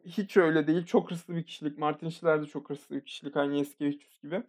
hiç 0.05 0.37
öyle 0.37 0.67
değil. 0.67 0.85
Çok 0.85 1.11
hırslı 1.11 1.35
bir 1.35 1.43
kişilik. 1.43 1.77
Martin 1.77 2.09
Schiller 2.09 2.41
de 2.41 2.45
çok 2.45 2.69
hırslı 2.69 2.95
bir 2.95 3.01
kişilik. 3.01 3.37
Aynı 3.37 3.55
Yeskevicius 3.55 4.21
gibi. 4.21 4.43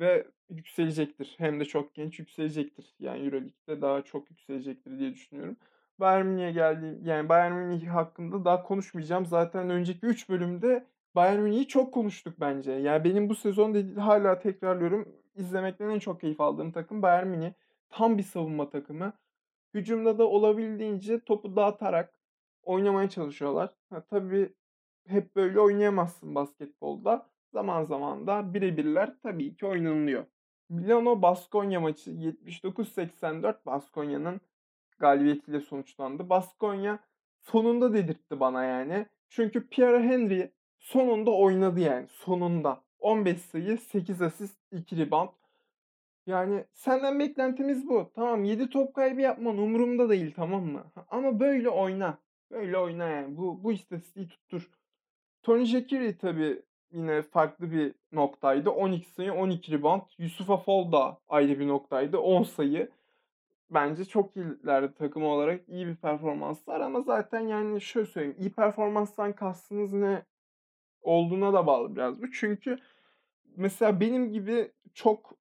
Ve 0.00 0.26
yükselecektir. 0.50 1.34
Hem 1.38 1.60
de 1.60 1.64
çok 1.64 1.94
genç 1.94 2.18
yükselecektir. 2.18 2.94
Yani 2.98 3.24
Euroleague'de 3.24 3.82
daha 3.82 4.02
çok 4.02 4.30
yükselecektir 4.30 4.98
diye 4.98 5.12
düşünüyorum. 5.12 5.56
Bayern 6.00 6.26
Münih'e 6.26 6.52
geldiğim 6.52 7.04
yani 7.04 7.28
Bayern 7.28 7.52
Münih 7.52 7.88
hakkında 7.88 8.44
daha 8.44 8.62
konuşmayacağım. 8.62 9.26
Zaten 9.26 9.70
önceki 9.70 10.06
3 10.06 10.28
bölümde 10.28 10.86
Bayern 11.14 11.40
Münih'i 11.40 11.68
çok 11.68 11.94
konuştuk 11.94 12.34
bence. 12.40 12.72
Yani 12.72 13.04
benim 13.04 13.28
bu 13.28 13.34
sezon 13.34 13.74
dedi, 13.74 14.00
hala 14.00 14.38
tekrarlıyorum. 14.38 15.08
izlemekten 15.36 15.88
en 15.88 15.98
çok 15.98 16.20
keyif 16.20 16.40
aldığım 16.40 16.72
takım 16.72 17.02
Bayern 17.02 17.26
Münih. 17.26 17.52
Tam 17.90 18.18
bir 18.18 18.22
savunma 18.22 18.70
takımı. 18.70 19.12
Hücumda 19.74 20.18
da 20.18 20.26
olabildiğince 20.28 21.20
topu 21.20 21.56
dağıtarak 21.56 22.14
oynamaya 22.62 23.08
çalışıyorlar. 23.10 23.74
Ha, 23.90 24.04
tabii 24.10 24.54
hep 25.06 25.36
böyle 25.36 25.60
oynayamazsın 25.60 26.34
basketbolda. 26.34 27.26
Zaman 27.56 27.84
zaman 27.84 28.26
da 28.26 28.54
birebirler 28.54 29.12
tabii 29.22 29.54
ki 29.56 29.66
oynanılıyor. 29.66 30.24
Milano 30.68 31.22
Baskonya 31.22 31.80
maçı 31.80 32.10
79-84 32.10 33.56
Baskonya'nın 33.66 34.40
galibiyetiyle 34.98 35.60
sonuçlandı. 35.60 36.28
Baskonya 36.28 36.98
sonunda 37.40 37.94
dedirtti 37.94 38.40
bana 38.40 38.64
yani. 38.64 39.06
Çünkü 39.28 39.68
Pierre 39.68 40.02
Henry 40.02 40.52
sonunda 40.78 41.30
oynadı 41.30 41.80
yani. 41.80 42.06
Sonunda. 42.08 42.80
15 42.98 43.40
sayı, 43.40 43.78
8 43.78 44.22
asist, 44.22 44.58
2 44.72 44.96
rebound. 44.96 45.28
Yani 46.26 46.64
senden 46.72 47.18
beklentimiz 47.18 47.88
bu. 47.88 48.10
Tamam 48.14 48.44
7 48.44 48.70
top 48.70 48.94
kaybı 48.94 49.20
yapman 49.20 49.58
umurumda 49.58 50.08
değil 50.08 50.32
tamam 50.36 50.64
mı? 50.64 50.84
Ama 51.08 51.40
böyle 51.40 51.68
oyna. 51.68 52.18
Böyle 52.50 52.78
oyna 52.78 53.08
yani. 53.08 53.36
Bu, 53.36 53.64
bu 53.64 53.72
istatistiği 53.72 54.28
tuttur. 54.28 54.70
Tony 55.42 55.66
Shakiri 55.66 56.18
tabii 56.18 56.62
yine 56.92 57.22
farklı 57.22 57.72
bir 57.72 57.94
noktaydı. 58.12 58.70
12 58.70 59.10
sayı, 59.10 59.32
12 59.32 59.72
rebound. 59.72 60.02
Yusufa 60.18 60.56
Fall 60.56 60.92
da 60.92 61.18
ayrı 61.28 61.58
bir 61.58 61.68
noktaydı. 61.68 62.18
10 62.18 62.42
sayı. 62.42 62.90
Bence 63.70 64.04
çok 64.04 64.36
iyiler 64.36 64.94
takım 64.94 65.24
olarak. 65.24 65.68
iyi 65.68 65.86
bir 65.86 65.96
performanslar 65.96 66.80
ama 66.80 67.00
zaten 67.00 67.40
yani 67.40 67.80
şöyle 67.80 68.06
söyleyeyim. 68.06 68.36
iyi 68.40 68.52
performanstan 68.52 69.32
kastınız 69.32 69.92
ne 69.92 70.22
olduğuna 71.02 71.52
da 71.52 71.66
bağlı 71.66 71.96
biraz 71.96 72.22
bu. 72.22 72.30
Çünkü 72.30 72.78
mesela 73.56 74.00
benim 74.00 74.32
gibi 74.32 74.72
çok 74.94 75.36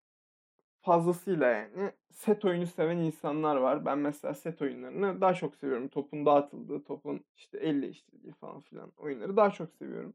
fazlasıyla 0.81 1.47
yani 1.47 1.91
set 2.11 2.45
oyunu 2.45 2.67
seven 2.67 2.97
insanlar 2.97 3.55
var. 3.55 3.85
Ben 3.85 3.97
mesela 3.97 4.33
set 4.33 4.61
oyunlarını 4.61 5.21
daha 5.21 5.33
çok 5.33 5.55
seviyorum. 5.55 5.87
Topun 5.87 6.25
dağıtıldığı, 6.25 6.83
topun 6.83 7.25
işte 7.35 7.57
elle 7.57 7.89
işlediği 7.89 8.33
falan 8.33 8.61
filan 8.61 8.91
oyunları 8.97 9.37
daha 9.37 9.51
çok 9.51 9.73
seviyorum. 9.73 10.13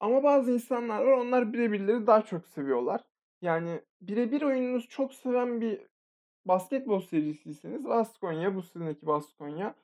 Ama 0.00 0.22
bazı 0.22 0.52
insanlar 0.52 1.04
var 1.04 1.12
onlar 1.12 1.52
birebirleri 1.52 2.06
daha 2.06 2.22
çok 2.22 2.46
seviyorlar. 2.46 3.00
Yani 3.42 3.80
birebir 4.00 4.42
oyununuz 4.42 4.88
çok 4.88 5.14
seven 5.14 5.60
bir 5.60 5.80
basketbol 6.44 7.00
serisiyseniz 7.00 7.84
Baskonya, 7.84 8.54
bu 8.54 8.62
seneki 8.62 9.06
Baskonya 9.06 9.74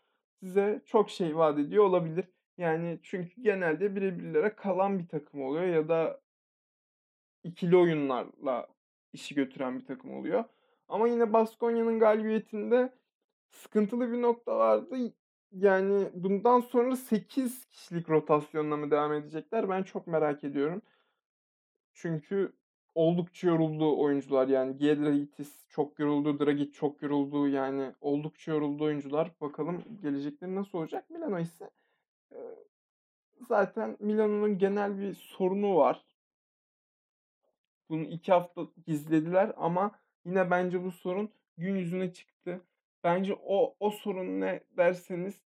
size 0.41 0.83
çok 0.87 1.11
şey 1.11 1.37
vaat 1.37 1.59
ediyor 1.59 1.85
olabilir. 1.85 2.25
Yani 2.59 2.99
çünkü 3.03 3.43
genelde 3.43 3.97
birebirlere 3.97 4.55
kalan 4.57 4.99
bir 4.99 5.09
takım 5.09 5.43
oluyor 5.43 5.65
ya 5.65 5.89
da 5.89 6.21
ikili 7.45 7.77
oyunlarla 7.77 8.69
işi 9.13 9.35
götüren 9.35 9.79
bir 9.79 9.87
takım 9.87 10.15
oluyor. 10.15 10.45
Ama 10.89 11.09
yine 11.09 11.33
Baskonya'nın 11.33 11.99
galibiyetinde 11.99 12.93
sıkıntılı 13.51 14.13
bir 14.13 14.23
nokta 14.23 14.59
vardı. 14.59 14.97
Yani 15.55 16.11
bundan 16.15 16.61
sonra 16.61 16.97
8 16.97 17.67
kişilik 17.67 18.11
rotasyonla 18.11 18.77
mı 18.77 18.91
devam 18.91 19.13
edecekler? 19.13 19.69
Ben 19.69 19.83
çok 19.83 20.07
merak 20.07 20.45
ediyorum. 20.45 20.83
Çünkü 21.93 22.53
oldukça 22.95 23.49
yoruldu 23.49 24.01
oyuncular 24.03 24.49
yani. 24.49 24.77
Giedraitis 24.77 25.69
çok 25.69 25.99
yoruldu, 25.99 26.41
Dragic 26.41 26.73
çok 26.73 27.03
yoruldu. 27.03 27.49
Yani 27.49 27.93
oldukça 28.01 28.53
yoruldu 28.53 28.85
oyuncular. 28.85 29.31
Bakalım 29.41 29.85
gelecekleri 30.03 30.55
nasıl 30.55 30.79
olacak? 30.79 31.11
Milano 31.11 31.39
ise 31.41 31.71
zaten 33.49 33.97
Milano'nun 34.01 34.59
genel 34.59 34.99
bir 34.99 35.15
sorunu 35.15 35.77
var. 35.77 36.05
Bunu 37.89 38.03
iki 38.03 38.33
hafta 38.33 38.63
gizlediler 38.87 39.53
ama 39.57 39.99
yine 40.25 40.51
bence 40.51 40.85
bu 40.85 40.93
sorun 40.93 41.31
gün 41.59 41.77
yüzüne 41.77 42.13
çıktı. 42.13 42.61
Bence 43.05 43.35
o 43.35 43.77
o 43.81 43.91
sorun 43.91 44.41
ne 44.41 44.65
derseniz 44.77 45.43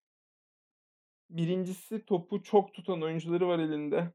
birincisi 1.30 2.06
topu 2.06 2.44
çok 2.44 2.74
tutan 2.74 3.02
oyuncuları 3.02 3.48
var 3.48 3.60
elinde. 3.60 4.12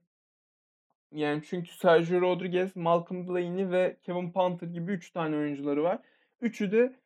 Yani 1.13 1.43
çünkü 1.45 1.73
Sergio 1.73 2.21
Rodriguez, 2.21 2.77
Malcolm 2.77 3.29
Delaney 3.29 3.71
ve 3.71 3.99
Kevin 4.03 4.33
Panther 4.33 4.67
gibi 4.67 4.93
3 4.93 5.11
tane 5.11 5.37
oyuncuları 5.37 5.83
var. 5.83 6.03
Üçü 6.41 6.73
de 6.73 7.01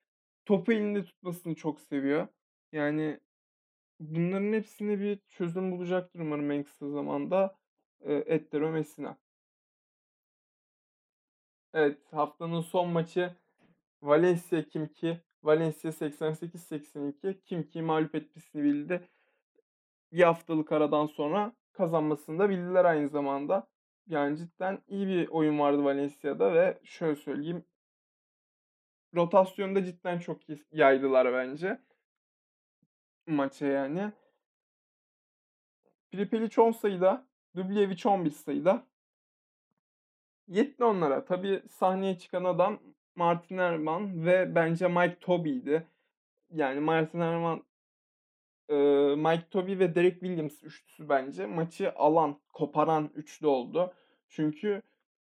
topu 0.47 0.73
elinde 0.73 1.05
tutmasını 1.05 1.55
çok 1.55 1.81
seviyor. 1.81 2.29
Yani 2.73 3.21
bunların 4.01 4.53
hepsine 4.53 5.01
bir 5.01 5.19
çözüm 5.29 5.73
bulacaktır 5.73 6.21
umarım 6.21 6.51
en 6.51 6.63
kısa 6.65 6.91
zamanda 6.91 7.59
e, 8.01 8.15
Ettero 8.15 8.71
Messina. 8.71 9.19
Evet 11.75 11.99
haftanın 12.13 12.61
son 12.61 12.89
maçı 12.89 13.37
Valencia 14.03 14.63
Kimki. 14.63 15.21
Valencia 15.43 15.91
88-82 15.91 17.41
Kimki'yi 17.45 17.85
mağlup 17.85 18.15
etmesini 18.15 18.63
bildi. 18.65 19.09
Bir 20.13 20.23
haftalık 20.23 20.73
aradan 20.73 21.07
sonra 21.07 21.53
kazanmasını 21.73 22.39
da 22.39 22.51
bildiler 22.51 22.85
aynı 22.85 23.09
zamanda. 23.09 23.69
Yani 24.07 24.37
cidden 24.37 24.83
iyi 24.89 25.07
bir 25.07 25.29
oyun 25.29 25.59
vardı 25.59 25.85
Valencia'da 25.85 26.55
ve 26.55 26.79
şöyle 26.85 27.17
söyleyeyim 27.17 27.65
rotasyonda 29.15 29.85
cidden 29.85 30.19
çok 30.19 30.49
iyi 30.49 30.59
yaydılar 30.73 31.33
bence 31.33 31.79
maça 33.27 33.67
yani. 33.67 34.13
Pripelic 36.13 36.61
10 36.61 36.73
sayıda, 36.73 37.27
Dubljevic 37.57 38.09
11 38.09 38.31
sayıda. 38.31 38.87
Yetti 40.49 40.85
onlara. 40.85 41.25
Tabii 41.25 41.63
sahneye 41.71 42.19
çıkan 42.19 42.45
adam 42.45 42.81
Martin 43.15 43.59
Erman 43.59 44.27
ve 44.27 44.55
bence 44.55 44.89
Mike 44.89 45.19
Tobey'di. 45.21 45.87
Yani 46.55 46.81
Martin 46.81 47.21
Erman, 47.21 47.63
Mike 49.17 49.49
Tobey 49.51 49.79
ve 49.79 49.95
Derek 49.95 50.21
Williams 50.21 50.63
üçlüsü 50.63 51.09
bence 51.09 51.47
maçı 51.47 51.93
alan, 51.93 52.41
koparan 52.53 53.11
üçlü 53.15 53.47
oldu. 53.47 53.93
Çünkü 54.29 54.83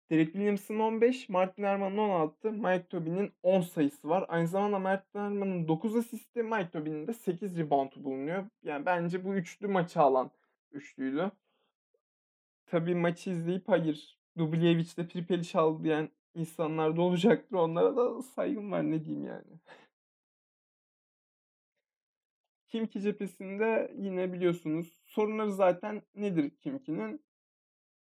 Derek 0.10 0.26
Williams'ın 0.26 0.80
15, 0.80 1.30
Martin 1.30 1.64
Erman'ın 1.64 1.98
16, 1.98 2.52
Mike 2.52 2.88
Tobey'nin 2.90 3.32
10 3.44 3.62
sayısı 3.62 4.10
var. 4.10 4.26
Aynı 4.28 4.48
zamanda 4.48 4.80
Martin 4.80 5.20
Erman'ın 5.20 5.68
9 5.68 5.96
asisti, 5.96 6.44
Mike 6.44 6.70
Tobey'nin 6.70 7.08
de 7.08 7.14
8 7.14 7.58
reboundu 7.58 8.04
bulunuyor. 8.04 8.46
Yani 8.64 8.86
bence 8.86 9.26
bu 9.26 9.36
üçlü 9.36 9.68
maçı 9.68 10.02
alan 10.02 10.32
üçlüydü. 10.72 11.32
Tabii 12.66 12.96
maçı 12.96 13.30
izleyip 13.30 13.70
hayır 13.70 14.20
Dubljevic 14.38 14.86
Pripelic 14.96 15.60
aldı 15.60 15.84
diyen 15.84 16.10
insanlar 16.36 16.98
da 16.98 17.02
olacaktır. 17.02 17.58
Onlara 17.58 17.98
da 17.98 18.22
saygım 18.22 18.72
var 18.72 18.84
ne 18.84 19.06
diyeyim 19.06 19.26
yani. 19.26 19.60
Kimki 22.68 23.02
cephesinde 23.02 23.92
yine 23.98 24.34
biliyorsunuz 24.34 25.02
sorunları 25.06 25.54
zaten 25.54 26.02
nedir 26.16 26.50
Kimki'nin? 26.50 27.26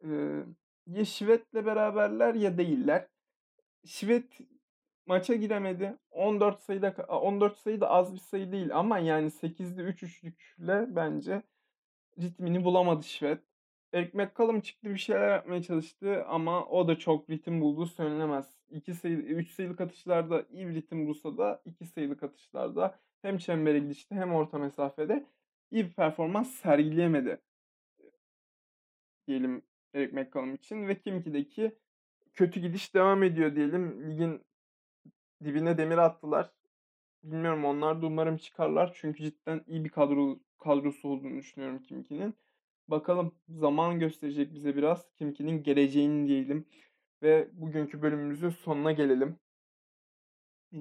Ee, 0.04 0.44
ya 0.88 1.06
Şivet'le 1.06 1.54
beraberler 1.54 2.36
ya 2.36 2.58
değiller. 2.58 3.08
Şivet 3.86 4.40
maça 5.06 5.36
giremedi. 5.36 5.98
14 6.12 6.62
sayıda 6.62 6.90
14 7.08 7.58
sayı 7.58 7.82
da 7.82 7.90
az 7.90 8.14
bir 8.14 8.20
sayı 8.20 8.52
değil 8.52 8.78
ama 8.78 9.00
yani 9.00 9.32
8'de 9.32 9.82
3 9.82 10.04
üçlükle 10.04 10.96
bence 10.96 11.42
ritmini 12.22 12.64
bulamadı 12.64 13.04
Şivet. 13.04 13.42
Eric 13.96 14.18
McCollum 14.18 14.62
çıktı 14.62 14.90
bir 14.90 14.98
şeyler 14.98 15.32
yapmaya 15.32 15.64
çalıştı 15.64 16.26
ama 16.26 16.66
o 16.66 16.88
da 16.88 16.98
çok 17.00 17.30
ritim 17.30 17.62
bulduğu 17.62 17.86
söylenemez. 17.86 18.58
2 18.70 18.94
sayı 18.94 19.18
3 19.18 19.52
sayılık 19.52 19.82
atışlarda 19.82 20.46
iyi 20.52 20.68
bir 20.68 20.76
ritim 20.76 21.08
bulsa 21.08 21.38
da 21.38 21.62
2 21.66 21.86
sayılık 21.86 22.24
atışlarda 22.24 23.00
hem 23.22 23.38
çembere 23.38 23.80
gidişte 23.80 24.16
hem 24.16 24.34
orta 24.34 24.58
mesafede 24.58 25.26
iyi 25.72 25.86
bir 25.86 25.94
performans 25.94 26.52
sergileyemedi. 26.52 27.42
Diyelim 29.28 29.62
Eric 29.94 30.16
McCollum 30.16 30.56
için 30.56 30.88
ve 30.88 31.00
Kimki'deki 31.00 31.76
kötü 32.34 32.60
gidiş 32.60 32.94
devam 32.94 33.24
ediyor 33.24 33.56
diyelim. 33.56 34.12
Ligin 34.12 34.42
dibine 35.44 35.78
demir 35.78 35.98
attılar. 35.98 36.52
Bilmiyorum 37.24 37.66
onlar 37.66 38.02
da 38.02 38.06
umarım 38.06 38.38
çıkarlar. 38.38 38.94
Çünkü 38.96 39.24
cidden 39.24 39.64
iyi 39.68 39.84
bir 39.84 39.90
kadro 39.90 40.40
kadrosu 40.60 41.08
olduğunu 41.10 41.38
düşünüyorum 41.38 41.80
Kimki'nin. 41.82 42.36
Bakalım 42.88 43.36
zaman 43.50 44.00
gösterecek 44.00 44.54
bize 44.54 44.76
biraz 44.76 45.12
Kimki'nin 45.16 45.64
geleceğini 45.64 46.28
diyelim. 46.28 46.66
Ve 47.24 47.50
bugünkü 47.54 48.02
bölümümüzün 48.02 48.50
sonuna 48.50 48.92
gelelim. 48.92 49.40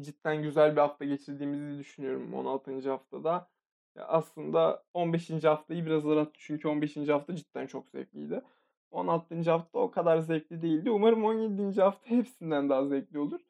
Cidden 0.00 0.42
güzel 0.42 0.72
bir 0.72 0.80
hafta 0.80 1.04
geçirdiğimizi 1.04 1.78
düşünüyorum 1.78 2.34
16. 2.34 2.90
haftada. 2.90 3.50
Ya 3.96 4.06
aslında 4.06 4.84
15. 4.94 5.44
haftayı 5.44 5.86
biraz 5.86 6.06
arattı 6.06 6.38
çünkü 6.38 6.68
15. 6.68 6.96
hafta 7.08 7.36
cidden 7.36 7.66
çok 7.66 7.88
zevkliydi. 7.88 8.42
16. 8.90 9.50
hafta 9.50 9.78
o 9.78 9.90
kadar 9.90 10.18
zevkli 10.18 10.62
değildi. 10.62 10.90
Umarım 10.90 11.24
17. 11.24 11.80
hafta 11.80 12.10
hepsinden 12.10 12.68
daha 12.68 12.86
zevkli 12.86 13.18
olur. 13.18 13.40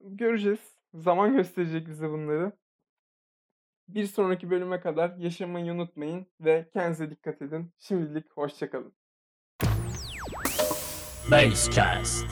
Göreceğiz. 0.00 0.78
Zaman 0.94 1.36
gösterecek 1.36 1.88
bize 1.88 2.10
bunları. 2.10 2.52
Bir 3.88 4.06
sonraki 4.06 4.50
bölüme 4.50 4.80
kadar 4.80 5.16
yaşamayı 5.16 5.72
unutmayın 5.72 6.26
ve 6.40 6.68
kendinize 6.72 7.10
dikkat 7.10 7.42
edin. 7.42 7.72
Şimdilik 7.78 8.30
hoşçakalın. 8.32 8.92
Basecast. 11.30 12.26